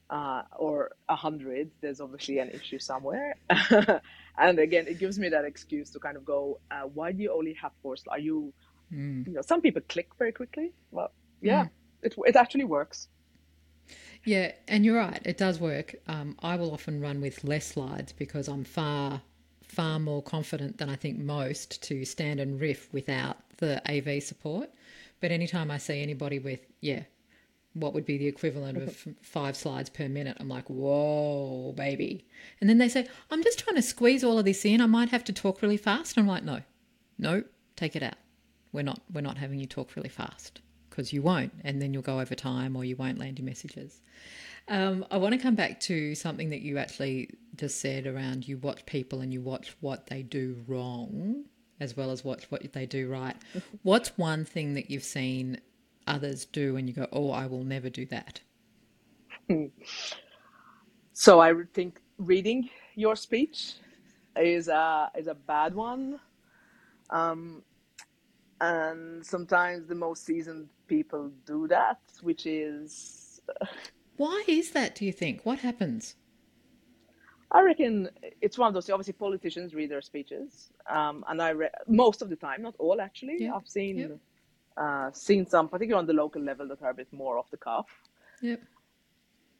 uh, 0.09 0.41
or 0.57 0.93
a 1.07 1.15
hundred, 1.15 1.69
there's 1.81 2.01
obviously 2.01 2.39
an 2.39 2.49
issue 2.49 2.79
somewhere. 2.79 3.35
and 4.39 4.57
again, 4.57 4.87
it 4.87 4.97
gives 4.97 5.19
me 5.19 5.29
that 5.29 5.45
excuse 5.45 5.91
to 5.91 5.99
kind 5.99 6.17
of 6.17 6.25
go, 6.25 6.59
uh, 6.71 6.87
why 6.95 7.11
do 7.11 7.21
you 7.21 7.31
only 7.31 7.53
have 7.61 7.73
four 7.83 7.95
slides? 7.95 8.17
Are 8.17 8.19
you 8.19 8.53
Mm. 8.93 9.27
You 9.27 9.33
know, 9.33 9.41
some 9.41 9.61
people 9.61 9.81
click 9.87 10.09
very 10.17 10.31
quickly. 10.31 10.73
Well, 10.91 11.11
yeah, 11.41 11.65
mm. 11.65 11.69
it 12.01 12.15
it 12.25 12.35
actually 12.35 12.65
works. 12.65 13.07
Yeah, 14.23 14.51
and 14.67 14.83
you're 14.83 14.97
right. 14.97 15.21
It 15.25 15.37
does 15.37 15.59
work. 15.59 15.95
Um, 16.07 16.35
I 16.39 16.55
will 16.55 16.73
often 16.73 16.99
run 16.99 17.21
with 17.21 17.43
less 17.43 17.67
slides 17.67 18.11
because 18.11 18.47
I'm 18.47 18.63
far 18.63 19.21
far 19.63 19.99
more 19.99 20.23
confident 20.23 20.77
than 20.77 20.89
I 20.89 20.95
think 20.95 21.17
most 21.17 21.83
to 21.83 22.05
stand 22.05 22.39
and 22.39 22.59
riff 22.59 22.91
without 22.93 23.37
the 23.57 23.81
AV 23.89 24.23
support. 24.23 24.69
But 25.19 25.31
anytime 25.31 25.71
I 25.71 25.77
see 25.77 26.01
anybody 26.01 26.39
with 26.39 26.61
yeah, 26.81 27.03
what 27.73 27.93
would 27.93 28.05
be 28.05 28.17
the 28.17 28.27
equivalent 28.27 28.77
of 28.77 29.07
five 29.21 29.55
slides 29.55 29.89
per 29.89 30.07
minute. 30.07 30.37
I'm 30.39 30.49
like, 30.49 30.69
whoa, 30.69 31.73
baby. 31.73 32.25
And 32.59 32.69
then 32.69 32.77
they 32.77 32.89
say, 32.89 33.07
I'm 33.29 33.43
just 33.43 33.59
trying 33.59 33.75
to 33.75 33.81
squeeze 33.81 34.23
all 34.23 34.39
of 34.39 34.45
this 34.45 34.65
in. 34.65 34.81
I 34.81 34.87
might 34.87 35.09
have 35.09 35.23
to 35.25 35.33
talk 35.33 35.61
really 35.61 35.77
fast. 35.77 36.17
And 36.17 36.23
I'm 36.23 36.27
like, 36.27 36.43
no, 36.43 36.61
no, 37.19 37.43
take 37.75 37.95
it 37.95 38.03
out 38.03 38.15
we're 38.71 38.83
not 38.83 39.01
we're 39.11 39.21
not 39.21 39.37
having 39.37 39.59
you 39.59 39.65
talk 39.65 39.95
really 39.95 40.09
fast 40.09 40.61
because 40.97 41.13
you 41.13 41.21
won't, 41.21 41.53
and 41.63 41.79
then 41.79 41.93
you'll 41.93 42.01
go 42.01 42.19
over 42.19 42.33
time 42.33 42.75
or 42.75 42.83
you 42.83 42.95
won't 42.95 43.19
land 43.19 43.37
your 43.37 43.45
messages. 43.45 44.01
Um, 44.67 45.05
I 45.11 45.17
want 45.17 45.33
to 45.33 45.39
come 45.39 45.53
back 45.53 45.79
to 45.81 46.15
something 46.15 46.49
that 46.49 46.61
you 46.61 46.79
actually 46.79 47.29
just 47.55 47.79
said 47.79 48.07
around 48.07 48.47
you 48.47 48.57
watch 48.57 48.83
people 48.87 49.21
and 49.21 49.31
you 49.31 49.39
watch 49.39 49.75
what 49.79 50.07
they 50.07 50.23
do 50.23 50.57
wrong 50.67 51.45
as 51.79 51.95
well 51.95 52.09
as 52.09 52.25
watch 52.25 52.49
what 52.49 52.73
they 52.73 52.87
do 52.87 53.07
right. 53.07 53.35
What's 53.83 54.17
one 54.17 54.43
thing 54.43 54.73
that 54.73 54.89
you've 54.89 55.03
seen 55.03 55.61
others 56.07 56.45
do 56.45 56.75
and 56.75 56.89
you 56.89 56.95
go, 56.95 57.07
oh, 57.13 57.29
I 57.29 57.45
will 57.45 57.63
never 57.63 57.89
do 57.89 58.07
that? 58.07 58.41
So 61.19 61.39
I 61.39 61.51
think 61.73 61.99
reading 62.19 62.69
your 62.93 63.15
speech 63.15 63.73
is 64.39 64.67
a 64.67 65.09
is 65.17 65.25
a 65.25 65.33
bad 65.33 65.73
one. 65.73 66.19
Um, 67.09 67.63
and 68.61 69.25
sometimes 69.25 69.87
the 69.87 69.95
most 69.95 70.25
seasoned 70.25 70.69
people 70.87 71.31
do 71.45 71.67
that, 71.67 71.99
which 72.21 72.45
is. 72.45 73.41
Why 74.17 74.43
is 74.47 74.71
that? 74.71 74.95
Do 74.95 75.05
you 75.05 75.13
think? 75.13 75.45
What 75.45 75.59
happens? 75.59 76.15
I 77.51 77.61
reckon 77.61 78.09
it's 78.41 78.57
one 78.57 78.67
of 78.67 78.73
those. 78.73 78.89
Obviously, 78.89 79.13
politicians 79.13 79.73
read 79.73 79.89
their 79.89 80.01
speeches, 80.01 80.69
um, 80.89 81.23
and 81.29 81.41
I 81.41 81.49
re- 81.51 81.69
most 81.87 82.21
of 82.21 82.29
the 82.29 82.35
time, 82.35 82.61
not 82.61 82.75
all 82.77 82.99
actually. 82.99 83.37
Yep. 83.39 83.53
I've 83.55 83.67
seen 83.67 83.97
yep. 83.97 84.17
uh, 84.75 85.11
seen 85.11 85.47
some, 85.47 85.69
particularly 85.69 86.01
on 86.01 86.07
the 86.07 86.13
local 86.13 86.41
level, 86.41 86.67
that 86.67 86.81
are 86.81 86.89
a 86.89 86.93
bit 86.93 87.11
more 87.13 87.37
off 87.37 87.49
the 87.49 87.57
cuff. 87.57 87.87
Yep. 88.41 88.61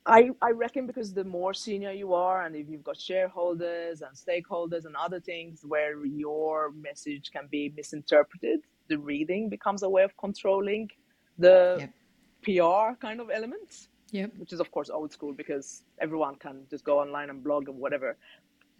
I, 0.05 0.29
I 0.41 0.51
reckon 0.51 0.87
because 0.87 1.13
the 1.13 1.23
more 1.25 1.53
senior 1.53 1.91
you 1.91 2.13
are, 2.13 2.45
and 2.45 2.55
if 2.55 2.69
you've 2.69 2.83
got 2.83 2.97
shareholders 2.97 4.01
and 4.01 4.15
stakeholders 4.15 4.85
and 4.85 4.95
other 4.95 5.19
things 5.19 5.65
where 5.67 6.05
your 6.05 6.71
message 6.71 7.29
can 7.31 7.47
be 7.51 7.73
misinterpreted, 7.75 8.61
the 8.89 8.97
reading 8.97 9.49
becomes 9.49 9.83
a 9.83 9.89
way 9.89 10.03
of 10.03 10.15
controlling 10.17 10.89
the 11.37 11.77
yep. 11.79 11.93
PR 12.43 12.95
kind 12.99 13.19
of 13.19 13.29
elements. 13.33 13.89
Yep. 14.11 14.31
Which 14.37 14.53
is 14.53 14.59
of 14.59 14.71
course 14.71 14.89
old 14.89 15.11
school 15.11 15.33
because 15.33 15.83
everyone 15.99 16.35
can 16.35 16.65
just 16.69 16.83
go 16.83 16.99
online 16.99 17.29
and 17.29 17.43
blog 17.43 17.67
and 17.67 17.77
whatever. 17.77 18.17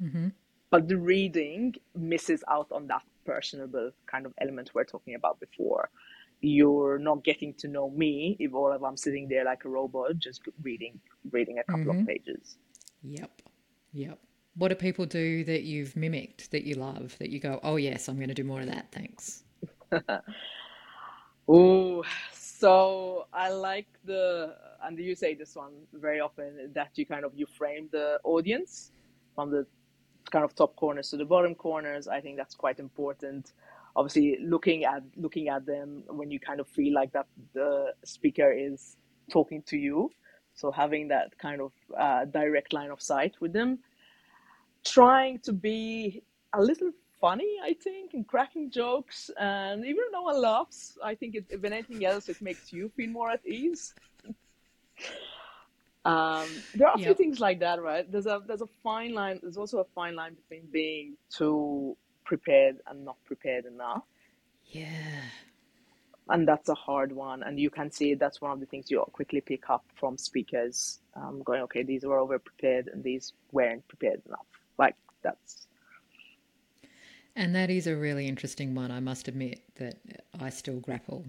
Mm-hmm. 0.02 0.30
But 0.70 0.88
the 0.88 0.98
reading 0.98 1.76
misses 1.96 2.44
out 2.50 2.72
on 2.72 2.88
that 2.88 3.04
personable 3.26 3.92
kind 4.06 4.26
of 4.26 4.34
element 4.42 4.72
we 4.74 4.82
are 4.82 4.86
talking 4.86 5.16
about 5.16 5.40
before. 5.40 5.90
You're 6.42 7.00
not 7.00 7.24
getting 7.24 7.54
to 7.56 7.68
know 7.68 7.90
me 7.90 8.38
if 8.40 8.54
all 8.54 8.72
of 8.72 8.84
I'm 8.84 8.96
sitting 8.98 9.28
there 9.28 9.44
like 9.44 9.66
a 9.66 9.70
robot 9.70 10.18
just 10.20 10.42
reading 10.62 11.00
reading 11.32 11.60
a 11.60 11.64
couple 11.64 11.86
mm-hmm. 11.86 12.02
of 12.02 12.08
pages. 12.08 12.58
Yep. 13.04 13.42
Yep. 13.94 14.20
What 14.56 14.70
do 14.70 14.76
people 14.76 15.06
do 15.06 15.44
that 15.46 15.64
you've 15.64 15.96
mimicked 15.96 16.52
that 16.52 16.64
you 16.64 16.76
love 16.76 17.16
that 17.20 17.30
you 17.30 17.40
go, 17.40 17.60
oh 17.64 17.76
yes, 17.76 18.08
I'm 18.08 18.16
going 18.18 18.30
to 18.30 18.34
do 18.34 18.44
more 18.44 18.62
of 18.62 18.68
that. 18.68 18.92
Thanks. 18.92 19.44
oh, 21.48 22.04
so 22.34 23.28
I 23.34 23.50
like 23.50 23.88
the, 24.06 24.56
and 24.84 24.98
you 24.98 25.16
say 25.16 25.36
this 25.36 25.56
one 25.56 25.74
very 25.94 26.20
often 26.20 26.72
that 26.74 26.92
you 26.96 27.06
kind 27.06 27.26
of 27.26 27.34
you 27.36 27.46
frame 27.46 27.90
the 27.92 28.20
audience 28.24 28.92
from 29.36 29.52
the 29.52 29.66
kind 30.32 30.44
of 30.44 30.56
top 30.56 30.76
corners 30.76 31.10
to 31.10 31.18
the 31.18 31.26
bottom 31.26 31.56
corners. 31.56 32.08
I 32.08 32.20
think 32.22 32.38
that's 32.38 32.56
quite 32.56 32.80
important. 32.80 33.54
Obviously, 33.96 34.38
looking 34.42 34.84
at 34.84 35.04
looking 35.16 35.50
at 35.50 35.66
them 35.66 36.04
when 36.08 36.30
you 36.30 36.40
kind 36.40 36.60
of 36.60 36.68
feel 36.68 36.94
like 36.94 37.12
that 37.14 37.28
the 37.54 37.94
speaker 38.04 38.52
is 38.52 38.98
talking 39.32 39.62
to 39.64 39.78
you. 39.78 40.10
So 40.54 40.72
having 40.72 41.08
that 41.10 41.38
kind 41.38 41.62
of 41.62 41.72
uh, 41.98 42.26
direct 42.26 42.74
line 42.74 42.90
of 42.90 43.02
sight 43.02 43.36
with 43.40 43.54
them, 43.54 43.80
trying 44.84 45.40
to 45.40 45.54
be 45.54 46.24
a 46.54 46.62
little 46.62 46.92
funny, 47.20 47.58
I 47.64 47.74
think, 47.74 48.14
and 48.14 48.28
cracking 48.28 48.70
jokes. 48.70 49.30
And 49.40 49.86
even 49.86 50.04
if 50.06 50.12
no 50.12 50.24
one 50.24 50.42
laughs, 50.42 50.98
I 51.04 51.16
think 51.16 51.36
it, 51.36 51.46
if 51.50 51.64
anything 51.64 52.06
else, 52.06 52.30
it 52.30 52.42
makes 52.42 52.72
you 52.72 52.90
feel 52.96 53.10
more 53.10 53.32
at 53.32 53.46
ease. 53.46 53.94
um, 56.06 56.48
there 56.76 56.88
are 56.88 56.96
a 56.96 57.00
yep. 57.00 57.08
few 57.08 57.14
things 57.14 57.40
like 57.40 57.60
that, 57.60 57.82
right? 57.82 58.10
There's 58.12 58.28
a 58.28 58.42
there's 58.46 58.62
a 58.62 58.70
fine 58.84 59.14
line. 59.14 59.40
There's 59.42 59.58
also 59.58 59.80
a 59.80 59.86
fine 59.96 60.16
line 60.16 60.36
between 60.36 60.68
being 60.72 61.18
too 61.30 61.96
prepared 62.24 62.78
and 62.88 63.06
not 63.06 63.18
prepared 63.26 63.66
enough. 63.66 64.04
Yeah. 64.66 65.22
And 66.30 66.46
that's 66.46 66.68
a 66.68 66.76
hard 66.76 67.14
one, 67.14 67.42
and 67.42 67.58
you 67.58 67.70
can 67.70 67.90
see 67.90 68.14
that's 68.14 68.42
one 68.42 68.52
of 68.52 68.60
the 68.60 68.66
things 68.66 68.92
you 68.92 69.00
quickly 69.14 69.40
pick 69.40 69.70
up 69.70 69.86
from 69.96 70.18
speakers. 70.18 71.00
Um, 71.16 71.42
going, 71.42 71.62
okay, 71.64 71.84
these 71.84 72.04
were 72.04 72.18
over 72.18 72.38
prepared, 72.38 72.90
and 72.90 73.02
these 73.02 73.32
weren't 73.54 73.88
prepared 73.88 74.22
enough. 74.26 74.46
Like 74.78 74.96
that's 75.22 75.67
and 77.38 77.56
that 77.56 77.70
is 77.70 77.88
a 77.88 77.96
really 77.96 78.28
interesting 78.28 78.76
one. 78.76 78.92
I 78.92 79.00
must 79.00 79.28
admit 79.30 79.62
that 79.76 80.00
I 80.38 80.50
still 80.50 80.80
grapple 80.82 81.24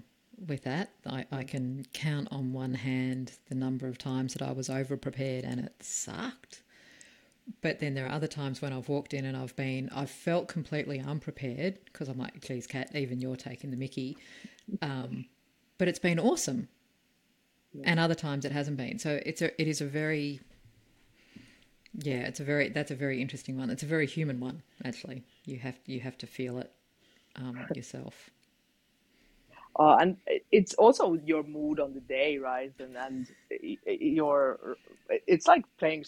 with 0.47 0.65
that. 0.65 0.91
I, 1.07 1.27
I 1.31 1.45
can 1.45 1.85
count 1.93 2.29
on 2.31 2.53
one 2.53 2.75
hand 2.75 3.33
the 3.49 3.55
number 3.55 3.87
of 3.87 3.99
times 3.99 4.33
that 4.35 4.43
I 4.43 4.53
was 4.53 4.71
over 4.71 4.97
prepared 4.97 5.45
and 5.45 5.61
it 5.61 5.75
sucked. 5.81 6.63
but 7.61 7.81
then 7.81 7.95
there 7.95 8.07
are 8.07 8.13
other 8.13 8.27
times 8.27 8.61
when 8.63 8.73
I've 8.73 8.89
walked 8.89 9.15
in 9.15 9.25
and 9.25 9.37
I've 9.37 9.57
been, 9.57 9.89
I've 9.95 10.11
felt 10.11 10.49
completely 10.49 11.01
unprepared 11.01 11.79
because 11.87 12.09
I'm 12.09 12.19
like, 12.19 12.41
geez, 12.41 12.67
Kat, 12.67 12.95
even 12.95 13.21
you're 13.21 13.37
taking 13.37 13.71
the 13.71 13.77
mickey. 13.77 14.17
Um, 14.83 15.27
but 15.79 15.89
it's 15.89 15.99
been 15.99 16.19
awesome. 16.19 16.69
Yeah. 17.73 17.85
And 17.87 18.01
other 18.01 18.15
times 18.15 18.45
it 18.45 18.53
hasn't 18.53 18.77
been. 18.77 18.99
So 18.99 19.21
it's 19.25 19.43
a, 19.43 19.61
it 19.61 19.69
is 19.69 19.81
a 19.81 19.87
very, 19.87 20.41
yeah, 22.01 22.27
it's 22.27 22.41
a 22.41 22.45
very, 22.45 22.69
that's 22.69 22.91
a 22.91 22.95
very 22.95 23.21
interesting 23.21 23.59
one. 23.59 23.71
It's 23.71 23.83
a 23.83 23.87
very 23.87 24.07
human 24.07 24.39
one, 24.41 24.63
actually. 24.85 25.25
You 25.45 25.59
have, 25.59 25.79
you 25.87 26.01
have 26.01 26.17
to 26.19 26.27
feel 26.27 26.59
it 26.59 26.73
um, 27.37 27.67
yourself. 27.75 28.31
Uh, 29.79 29.97
and 30.01 30.17
it's 30.51 30.75
also 30.75 31.15
your 31.25 31.45
mood 31.45 31.79
on 31.79 31.95
the 31.95 32.01
day, 32.01 32.37
right? 32.39 32.73
And 32.81 32.97
and 32.97 33.29
your 33.85 34.77
it's 35.09 35.47
like 35.47 35.65
playing 35.79 36.05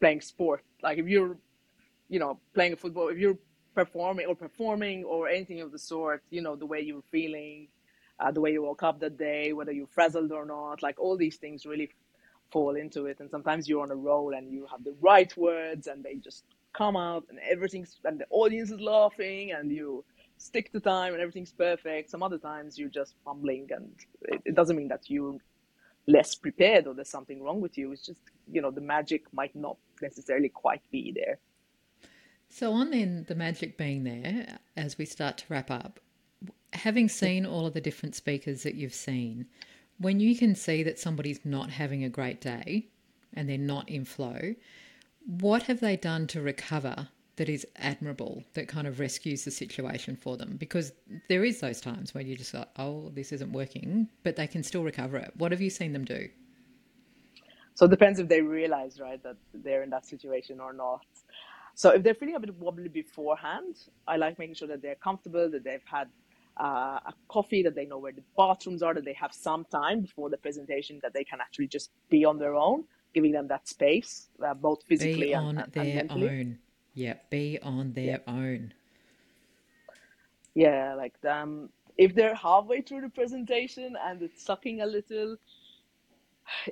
playing 0.00 0.20
sport. 0.20 0.62
Like 0.82 0.98
if 0.98 1.08
you're, 1.08 1.38
you 2.10 2.18
know, 2.18 2.38
playing 2.52 2.76
football, 2.76 3.08
if 3.08 3.16
you're 3.16 3.38
performing 3.74 4.26
or 4.26 4.34
performing 4.34 5.04
or 5.04 5.28
anything 5.28 5.62
of 5.62 5.72
the 5.72 5.78
sort, 5.78 6.22
you 6.28 6.42
know, 6.42 6.56
the 6.56 6.66
way 6.66 6.82
you're 6.82 7.08
feeling, 7.10 7.68
uh, 8.20 8.30
the 8.32 8.40
way 8.40 8.52
you 8.52 8.62
woke 8.62 8.82
up 8.82 9.00
that 9.00 9.16
day, 9.16 9.54
whether 9.54 9.72
you're 9.72 9.86
frazzled 9.86 10.30
or 10.30 10.44
not, 10.44 10.82
like 10.82 10.98
all 10.98 11.16
these 11.16 11.36
things 11.36 11.64
really 11.64 11.90
fall 12.50 12.76
into 12.76 13.06
it. 13.06 13.20
And 13.20 13.30
sometimes 13.30 13.68
you're 13.68 13.82
on 13.82 13.90
a 13.90 13.96
roll 13.96 14.34
and 14.34 14.50
you 14.50 14.66
have 14.70 14.84
the 14.84 14.94
right 15.00 15.34
words 15.36 15.86
and 15.86 16.02
they 16.02 16.16
just 16.16 16.44
come 16.72 16.96
out 16.96 17.24
and 17.28 17.38
everything's, 17.48 17.96
and 18.04 18.20
the 18.20 18.26
audience 18.30 18.70
is 18.70 18.80
laughing 18.80 19.52
and 19.52 19.70
you 19.70 20.04
stick 20.38 20.72
to 20.72 20.80
time 20.80 21.12
and 21.12 21.22
everything's 21.22 21.52
perfect. 21.52 22.10
Some 22.10 22.22
other 22.22 22.38
times 22.38 22.78
you're 22.78 22.88
just 22.88 23.14
fumbling 23.24 23.68
and 23.70 23.90
it, 24.22 24.42
it 24.44 24.54
doesn't 24.54 24.76
mean 24.76 24.88
that 24.88 25.08
you're 25.08 25.38
less 26.06 26.34
prepared 26.34 26.86
or 26.86 26.94
there's 26.94 27.08
something 27.08 27.42
wrong 27.42 27.60
with 27.60 27.76
you. 27.76 27.92
It's 27.92 28.06
just, 28.06 28.20
you 28.50 28.60
know, 28.60 28.70
the 28.70 28.80
magic 28.80 29.24
might 29.32 29.54
not 29.56 29.76
necessarily 30.00 30.48
quite 30.48 30.82
be 30.90 31.12
there. 31.14 31.38
So, 32.48 32.72
on 32.72 32.90
then 32.90 33.24
the 33.26 33.34
magic 33.34 33.76
being 33.76 34.04
there, 34.04 34.58
as 34.76 34.98
we 34.98 35.04
start 35.04 35.38
to 35.38 35.44
wrap 35.48 35.70
up, 35.70 35.98
having 36.72 37.08
seen 37.08 37.44
all 37.44 37.66
of 37.66 37.74
the 37.74 37.80
different 37.80 38.14
speakers 38.14 38.62
that 38.62 38.74
you've 38.76 38.94
seen, 38.94 39.46
when 39.98 40.20
you 40.20 40.36
can 40.36 40.54
see 40.54 40.82
that 40.82 40.98
somebody's 40.98 41.40
not 41.44 41.70
having 41.70 42.04
a 42.04 42.08
great 42.08 42.40
day 42.40 42.88
and 43.34 43.48
they're 43.48 43.58
not 43.58 43.88
in 43.88 44.04
flow, 44.04 44.54
what 45.26 45.64
have 45.64 45.80
they 45.80 45.96
done 45.96 46.26
to 46.28 46.40
recover 46.40 47.08
that 47.36 47.48
is 47.48 47.66
admirable 47.76 48.44
that 48.54 48.68
kind 48.68 48.86
of 48.86 48.98
rescues 48.98 49.44
the 49.44 49.50
situation 49.50 50.16
for 50.16 50.36
them? 50.36 50.56
Because 50.56 50.92
there 51.28 51.44
is 51.44 51.60
those 51.60 51.80
times 51.80 52.14
where 52.14 52.24
you 52.24 52.36
just 52.36 52.54
like 52.54 52.68
oh 52.78 53.10
this 53.10 53.32
isn't 53.32 53.52
working 53.52 54.08
but 54.22 54.36
they 54.36 54.46
can 54.46 54.62
still 54.62 54.84
recover 54.84 55.16
it. 55.16 55.32
What 55.36 55.52
have 55.52 55.60
you 55.60 55.70
seen 55.70 55.92
them 55.92 56.04
do? 56.04 56.28
So 57.74 57.84
it 57.84 57.90
depends 57.90 58.18
if 58.18 58.28
they 58.28 58.40
realize 58.40 59.00
right 59.00 59.22
that 59.22 59.36
they're 59.52 59.82
in 59.82 59.90
that 59.90 60.06
situation 60.06 60.60
or 60.60 60.72
not. 60.72 61.04
So 61.74 61.90
if 61.90 62.02
they're 62.02 62.14
feeling 62.14 62.36
a 62.36 62.40
bit 62.40 62.54
wobbly 62.54 62.88
beforehand 62.88 63.76
i 64.08 64.16
like 64.16 64.38
making 64.38 64.54
sure 64.54 64.68
that 64.68 64.80
they're 64.80 64.94
comfortable 64.94 65.50
that 65.50 65.62
they've 65.62 65.84
had 65.84 66.08
uh, 66.58 66.98
a 67.06 67.14
coffee 67.28 67.62
that 67.62 67.74
they 67.74 67.86
know 67.86 67.98
where 67.98 68.12
the 68.12 68.22
bathrooms 68.36 68.82
are 68.82 68.94
that 68.94 69.04
they 69.04 69.12
have 69.12 69.32
some 69.32 69.64
time 69.66 70.00
before 70.00 70.30
the 70.30 70.38
presentation 70.38 70.98
that 71.02 71.12
they 71.12 71.24
can 71.24 71.40
actually 71.40 71.66
just 71.66 71.90
be 72.08 72.24
on 72.24 72.38
their 72.38 72.54
own 72.54 72.84
giving 73.14 73.32
them 73.32 73.48
that 73.48 73.66
space 73.66 74.28
uh, 74.44 74.54
both 74.54 74.82
physically 74.84 75.28
be 75.28 75.34
on 75.34 75.58
and, 75.58 75.72
their 75.72 75.84
and 75.84 76.08
mentally. 76.08 76.28
own 76.28 76.58
yeah, 76.96 77.14
be 77.28 77.58
on 77.62 77.92
their 77.92 78.22
yeah. 78.26 78.32
own. 78.32 78.72
Yeah, 80.54 80.94
like 80.94 81.14
um, 81.26 81.68
if 81.98 82.14
they're 82.14 82.34
halfway 82.34 82.80
through 82.80 83.02
the 83.02 83.10
presentation 83.10 83.94
and 84.02 84.22
it's 84.22 84.42
sucking 84.42 84.80
a 84.80 84.86
little, 84.86 85.36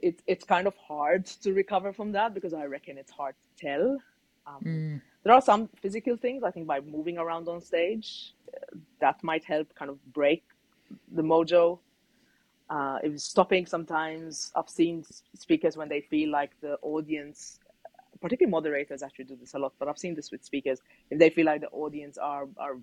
it's 0.02 0.22
it's 0.26 0.44
kind 0.44 0.66
of 0.66 0.74
hard 0.76 1.26
to 1.26 1.52
recover 1.52 1.92
from 1.92 2.10
that 2.12 2.32
because 2.32 2.54
I 2.54 2.64
reckon 2.64 2.96
it's 2.96 3.12
hard 3.12 3.34
to 3.34 3.66
tell. 3.66 3.98
Um, 4.46 4.62
mm. 4.64 5.02
There 5.24 5.32
are 5.32 5.40
some 5.40 5.68
physical 5.80 6.16
things 6.16 6.42
I 6.42 6.50
think 6.50 6.66
by 6.66 6.80
moving 6.80 7.18
around 7.18 7.48
on 7.48 7.60
stage, 7.60 8.34
uh, 8.54 8.76
that 9.00 9.22
might 9.24 9.44
help 9.44 9.74
kind 9.74 9.90
of 9.90 9.98
break 10.12 10.44
the 11.12 11.22
mojo. 11.22 11.78
Uh, 12.70 12.98
if 13.02 13.20
stopping 13.20 13.66
sometimes, 13.66 14.52
I've 14.54 14.68
seen 14.68 15.04
speakers 15.34 15.76
when 15.76 15.88
they 15.88 16.02
feel 16.02 16.30
like 16.30 16.52
the 16.60 16.76
audience 16.82 17.58
particularly 18.20 18.50
moderators 18.50 19.02
actually 19.02 19.26
do 19.26 19.36
this 19.36 19.52
a 19.52 19.58
lot, 19.58 19.74
but 19.78 19.86
I've 19.86 19.98
seen 19.98 20.14
this 20.14 20.30
with 20.30 20.42
speakers. 20.42 20.80
If 21.10 21.18
they 21.18 21.28
feel 21.28 21.44
like 21.44 21.60
the 21.60 21.68
audience 21.68 22.16
are 22.16 22.46
are 22.56 22.78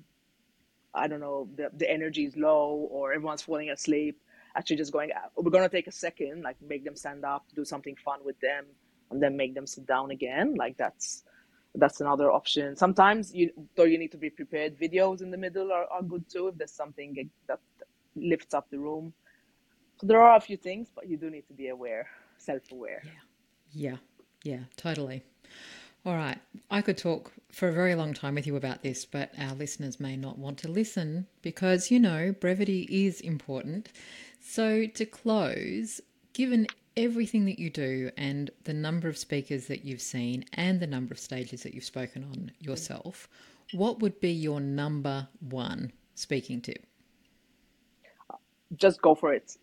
I 0.93 1.07
don't 1.07 1.19
know, 1.21 1.47
the, 1.55 1.71
the 1.75 1.89
energy 1.89 2.25
is 2.25 2.35
low 2.35 2.87
or 2.91 3.13
everyone's 3.13 3.41
falling 3.41 3.69
asleep, 3.69 4.19
actually 4.55 4.75
just 4.75 4.91
going, 4.91 5.09
we're 5.37 5.49
going 5.49 5.63
to 5.63 5.69
take 5.69 5.87
a 5.87 5.91
second, 5.91 6.43
like 6.43 6.57
make 6.61 6.83
them 6.83 6.97
stand 6.97 7.23
up, 7.23 7.45
do 7.55 7.63
something 7.63 7.95
fun 8.03 8.19
with 8.25 8.37
them, 8.41 8.65
and 9.09 9.23
then 9.23 9.37
make 9.37 9.55
them 9.55 9.65
sit 9.65 9.87
down 9.87 10.11
again. 10.11 10.53
Like 10.55 10.77
that's 10.77 11.23
that's 11.75 12.01
another 12.01 12.31
option. 12.31 12.75
Sometimes 12.75 13.33
you 13.33 13.51
though 13.75 13.83
you 13.83 13.97
need 13.97 14.11
to 14.11 14.17
be 14.17 14.29
prepared. 14.29 14.77
Videos 14.77 15.21
in 15.21 15.31
the 15.31 15.37
middle 15.37 15.71
are, 15.71 15.85
are 15.91 16.03
good 16.03 16.27
too 16.29 16.47
if 16.49 16.57
there's 16.57 16.71
something 16.71 17.29
that 17.47 17.59
lifts 18.15 18.53
up 18.53 18.69
the 18.69 18.77
room. 18.77 19.13
So 19.99 20.07
there 20.07 20.21
are 20.21 20.35
a 20.35 20.41
few 20.41 20.57
things, 20.57 20.89
but 20.93 21.07
you 21.07 21.17
do 21.17 21.29
need 21.29 21.47
to 21.47 21.53
be 21.53 21.69
aware, 21.69 22.07
self-aware. 22.37 23.03
Yeah. 23.05 23.11
Yeah. 23.73 23.97
Yeah, 24.43 24.63
totally. 24.75 25.23
All 26.05 26.15
right. 26.15 26.39
I 26.71 26.81
could 26.81 26.97
talk 26.97 27.31
for 27.51 27.69
a 27.69 27.73
very 27.73 27.93
long 27.93 28.13
time 28.13 28.35
with 28.35 28.47
you 28.47 28.55
about 28.55 28.81
this, 28.81 29.05
but 29.05 29.31
our 29.37 29.53
listeners 29.53 29.99
may 29.99 30.17
not 30.17 30.39
want 30.39 30.57
to 30.59 30.67
listen 30.67 31.27
because, 31.43 31.91
you 31.91 31.99
know, 31.99 32.33
brevity 32.39 32.87
is 32.89 33.21
important. 33.21 33.89
So, 34.39 34.87
to 34.87 35.05
close, 35.05 36.01
given 36.33 36.65
everything 36.97 37.45
that 37.45 37.59
you 37.59 37.69
do 37.69 38.11
and 38.17 38.51
the 38.63 38.73
number 38.73 39.07
of 39.07 39.17
speakers 39.17 39.67
that 39.67 39.85
you've 39.85 40.01
seen 40.01 40.45
and 40.53 40.79
the 40.79 40.87
number 40.87 41.13
of 41.13 41.19
stages 41.19 41.63
that 41.63 41.73
you've 41.73 41.83
spoken 41.83 42.23
on 42.23 42.51
yourself, 42.59 43.27
what 43.73 43.99
would 43.99 44.19
be 44.19 44.31
your 44.31 44.59
number 44.59 45.27
one 45.39 45.91
speaking 46.15 46.61
tip? 46.61 46.85
Just 48.75 49.01
go 49.01 49.15
for 49.15 49.33
it. 49.33 49.57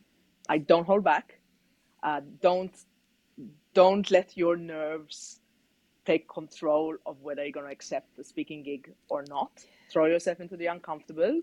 I 0.48 0.58
don't 0.58 0.86
hold 0.86 1.04
back. 1.04 1.38
Uh, 2.02 2.20
don't 2.40 2.74
don't 3.74 4.10
let 4.10 4.36
your 4.36 4.56
nerves 4.56 5.40
take 6.04 6.28
control 6.28 6.96
of 7.06 7.20
whether 7.20 7.42
you're 7.42 7.52
going 7.52 7.66
to 7.66 7.72
accept 7.72 8.16
the 8.16 8.24
speaking 8.24 8.62
gig 8.62 8.92
or 9.08 9.24
not. 9.28 9.50
Throw 9.90 10.06
yourself 10.06 10.40
into 10.40 10.56
the 10.56 10.66
uncomfortable, 10.66 11.40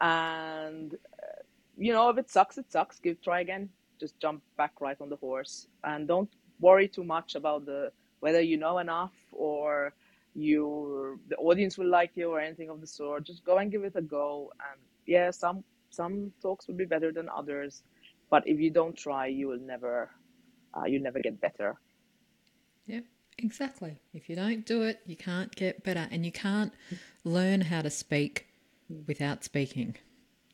and 0.00 0.94
uh, 0.94 1.42
you 1.76 1.92
know 1.92 2.08
if 2.10 2.18
it 2.18 2.30
sucks, 2.30 2.58
it 2.58 2.70
sucks. 2.70 2.98
Give 2.98 3.20
try 3.22 3.40
again. 3.40 3.68
Just 4.02 4.18
jump 4.18 4.42
back 4.56 4.80
right 4.80 5.00
on 5.00 5.08
the 5.08 5.20
horse, 5.26 5.68
and 5.84 6.08
don't 6.08 6.30
worry 6.58 6.88
too 6.88 7.04
much 7.04 7.36
about 7.36 7.66
the 7.66 7.92
whether 8.18 8.40
you 8.40 8.56
know 8.56 8.78
enough 8.78 9.14
or 9.30 9.94
you 10.34 11.20
the 11.28 11.36
audience 11.36 11.78
will 11.78 11.92
like 11.98 12.10
you 12.14 12.28
or 12.34 12.40
anything 12.40 12.68
of 12.68 12.80
the 12.80 12.86
sort. 12.98 13.24
Just 13.30 13.44
go 13.44 13.58
and 13.58 13.70
give 13.70 13.84
it 13.84 13.94
a 13.94 14.02
go. 14.02 14.50
And 14.66 14.80
yeah, 15.06 15.30
some 15.30 15.62
some 15.90 16.32
talks 16.42 16.66
will 16.66 16.74
be 16.74 16.84
better 16.94 17.12
than 17.12 17.28
others, 17.28 17.82
but 18.28 18.42
if 18.46 18.58
you 18.58 18.70
don't 18.70 18.96
try, 18.96 19.26
you 19.26 19.46
will 19.46 19.64
never 19.74 20.10
uh, 20.74 20.86
you 20.92 20.98
never 20.98 21.20
get 21.20 21.40
better. 21.40 21.78
Yeah, 22.86 23.04
exactly. 23.38 24.00
If 24.12 24.28
you 24.28 24.34
don't 24.34 24.66
do 24.66 24.82
it, 24.82 25.00
you 25.06 25.16
can't 25.16 25.54
get 25.54 25.84
better, 25.84 26.08
and 26.10 26.26
you 26.26 26.32
can't 26.32 26.72
learn 27.24 27.60
how 27.60 27.82
to 27.82 27.90
speak 27.90 28.46
without 29.06 29.44
speaking. 29.44 29.96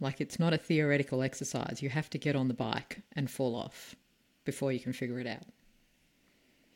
Like 0.01 0.21
it's 0.21 0.39
not 0.39 0.53
a 0.53 0.59
theoretical 0.59 1.23
exercise. 1.23 1.81
You 1.83 1.89
have 1.91 2.09
to 2.11 2.19
get 2.19 2.37
on 2.37 2.49
the 2.49 2.55
bike 2.55 3.03
and 3.15 3.31
fall 3.31 3.57
off 3.57 3.97
before 4.45 4.73
you 4.73 4.81
can 4.81 4.93
figure 4.93 5.19
it 5.19 5.27
out. 5.27 5.43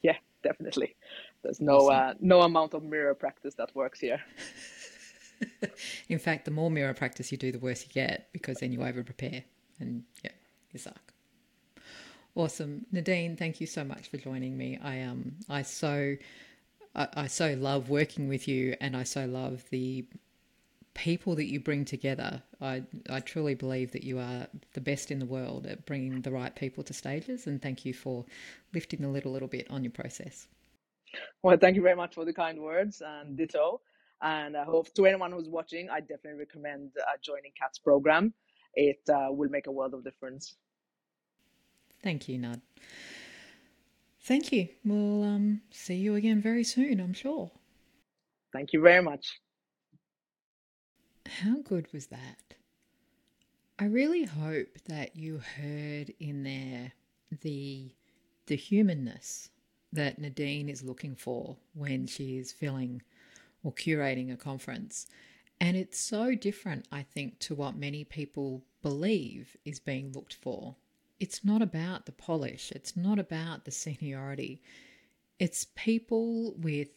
Yeah, 0.03 0.17
definitely. 0.43 0.97
There's 1.43 1.61
no 1.61 1.89
awesome. 1.89 1.95
uh, 1.95 2.15
no 2.21 2.43
amount 2.43 2.75
of 2.75 2.83
mirror 2.83 3.15
practice 3.15 3.55
that 3.55 3.75
works 3.75 4.01
here. 4.01 4.21
In 6.09 6.19
fact, 6.19 6.45
the 6.45 6.51
more 6.51 6.71
mirror 6.71 6.95
practice 6.95 7.33
you 7.33 7.39
do, 7.39 7.53
the 7.53 7.59
worse 7.59 7.85
you 7.87 7.93
get 7.93 8.29
because 8.33 8.59
then 8.59 8.73
you 8.73 8.83
over 8.83 9.03
prepare 9.03 9.45
and 9.81 10.05
yeah, 10.25 10.31
you 10.73 10.79
suck. 10.79 11.13
Awesome, 12.35 12.87
Nadine. 12.91 13.37
Thank 13.37 13.61
you 13.61 13.67
so 13.67 13.85
much 13.85 14.09
for 14.09 14.17
joining 14.17 14.57
me. 14.57 14.79
I 14.83 15.03
um 15.03 15.33
I 15.49 15.63
so 15.63 16.17
I, 16.95 17.09
I 17.15 17.27
so 17.27 17.55
love 17.55 17.91
working 17.91 18.29
with 18.29 18.49
you, 18.49 18.75
and 18.81 18.97
I 18.97 19.03
so 19.03 19.27
love 19.27 19.65
the 19.71 20.07
people 20.95 21.35
that 21.37 21.51
you 21.51 21.61
bring 21.61 21.85
together. 21.85 22.43
I 22.61 22.85
I 23.09 23.21
truly 23.21 23.55
believe 23.55 23.93
that 23.93 24.05
you 24.05 24.19
are 24.19 24.47
the 24.75 24.81
best 24.81 25.11
in 25.11 25.19
the 25.19 25.27
world 25.27 25.67
at 25.67 25.87
bringing 25.87 26.21
the 26.23 26.31
right 26.31 26.55
people 26.55 26.85
to 26.85 26.93
stages, 26.93 27.47
and 27.47 27.61
thank 27.61 27.85
you 27.85 27.95
for 27.95 28.25
lifting 28.75 29.01
the 29.01 29.09
lid 29.09 29.25
a 29.25 29.29
little 29.29 29.49
bit 29.49 29.71
on 29.71 29.83
your 29.85 29.93
process. 29.93 30.49
Well, 31.43 31.57
thank 31.59 31.77
you 31.77 31.83
very 31.83 31.97
much 31.97 32.15
for 32.15 32.25
the 32.25 32.33
kind 32.33 32.61
words, 32.61 33.03
and 33.05 33.37
ditto. 33.37 33.81
And 34.23 34.57
I 34.57 34.65
hope 34.65 34.95
to 34.95 35.07
anyone 35.07 35.33
who's 35.33 35.49
watching, 35.49 35.91
I 35.91 36.01
definitely 36.01 36.39
recommend 36.39 36.93
uh, 36.97 37.17
joining 37.21 37.51
Kat's 37.61 37.79
program. 37.79 38.33
It 38.75 39.01
uh, 39.09 39.29
will 39.31 39.51
make 39.51 39.67
a 39.67 39.73
world 39.73 39.95
of 39.95 40.05
difference. 40.05 40.55
Thank 42.03 42.29
you, 42.29 42.39
Nud. 42.39 42.61
Thank 44.21 44.53
you. 44.53 44.69
We'll 44.85 45.25
um, 45.25 45.63
see 45.71 45.97
you 45.97 46.15
again 46.15 46.41
very 46.41 46.63
soon, 46.63 47.01
I'm 47.01 47.13
sure. 47.13 47.51
Thank 48.53 48.73
you 48.73 48.81
very 48.81 49.03
much. 49.03 49.41
How 51.41 51.57
good 51.63 51.93
was 51.93 52.07
that? 52.09 52.55
I 53.79 53.87
really 53.87 54.25
hope 54.25 54.79
that 54.87 55.17
you 55.17 55.39
heard 55.39 56.13
in 56.21 56.43
there 56.43 56.93
the 57.41 57.95
the 58.47 58.57
humanness 58.57 59.49
that 59.93 60.19
Nadine 60.19 60.69
is 60.69 60.83
looking 60.83 61.15
for 61.15 61.57
when 61.75 62.07
she 62.07 62.37
is 62.39 62.53
filling 62.53 63.03
or 63.63 63.73
curating 63.73 64.33
a 64.33 64.37
conference. 64.37 65.07
And 65.61 65.77
it's 65.77 65.99
so 65.99 66.35
different, 66.35 66.87
I 66.91 67.03
think, 67.03 67.39
to 67.41 67.55
what 67.55 67.77
many 67.77 68.05
people 68.05 68.65
believe 68.83 69.57
is 69.65 69.79
being 69.79 70.13
looked 70.13 70.35
for. 70.35 70.77
It's 71.21 71.45
not 71.45 71.63
about 71.63 72.05
the 72.05 72.13
polish, 72.13 72.73
it's 72.73 72.97
not 72.97 73.19
about 73.19 73.65
the 73.65 73.71
seniority. 73.71 74.61
It's 75.39 75.67
people 75.77 76.55
with 76.59 76.91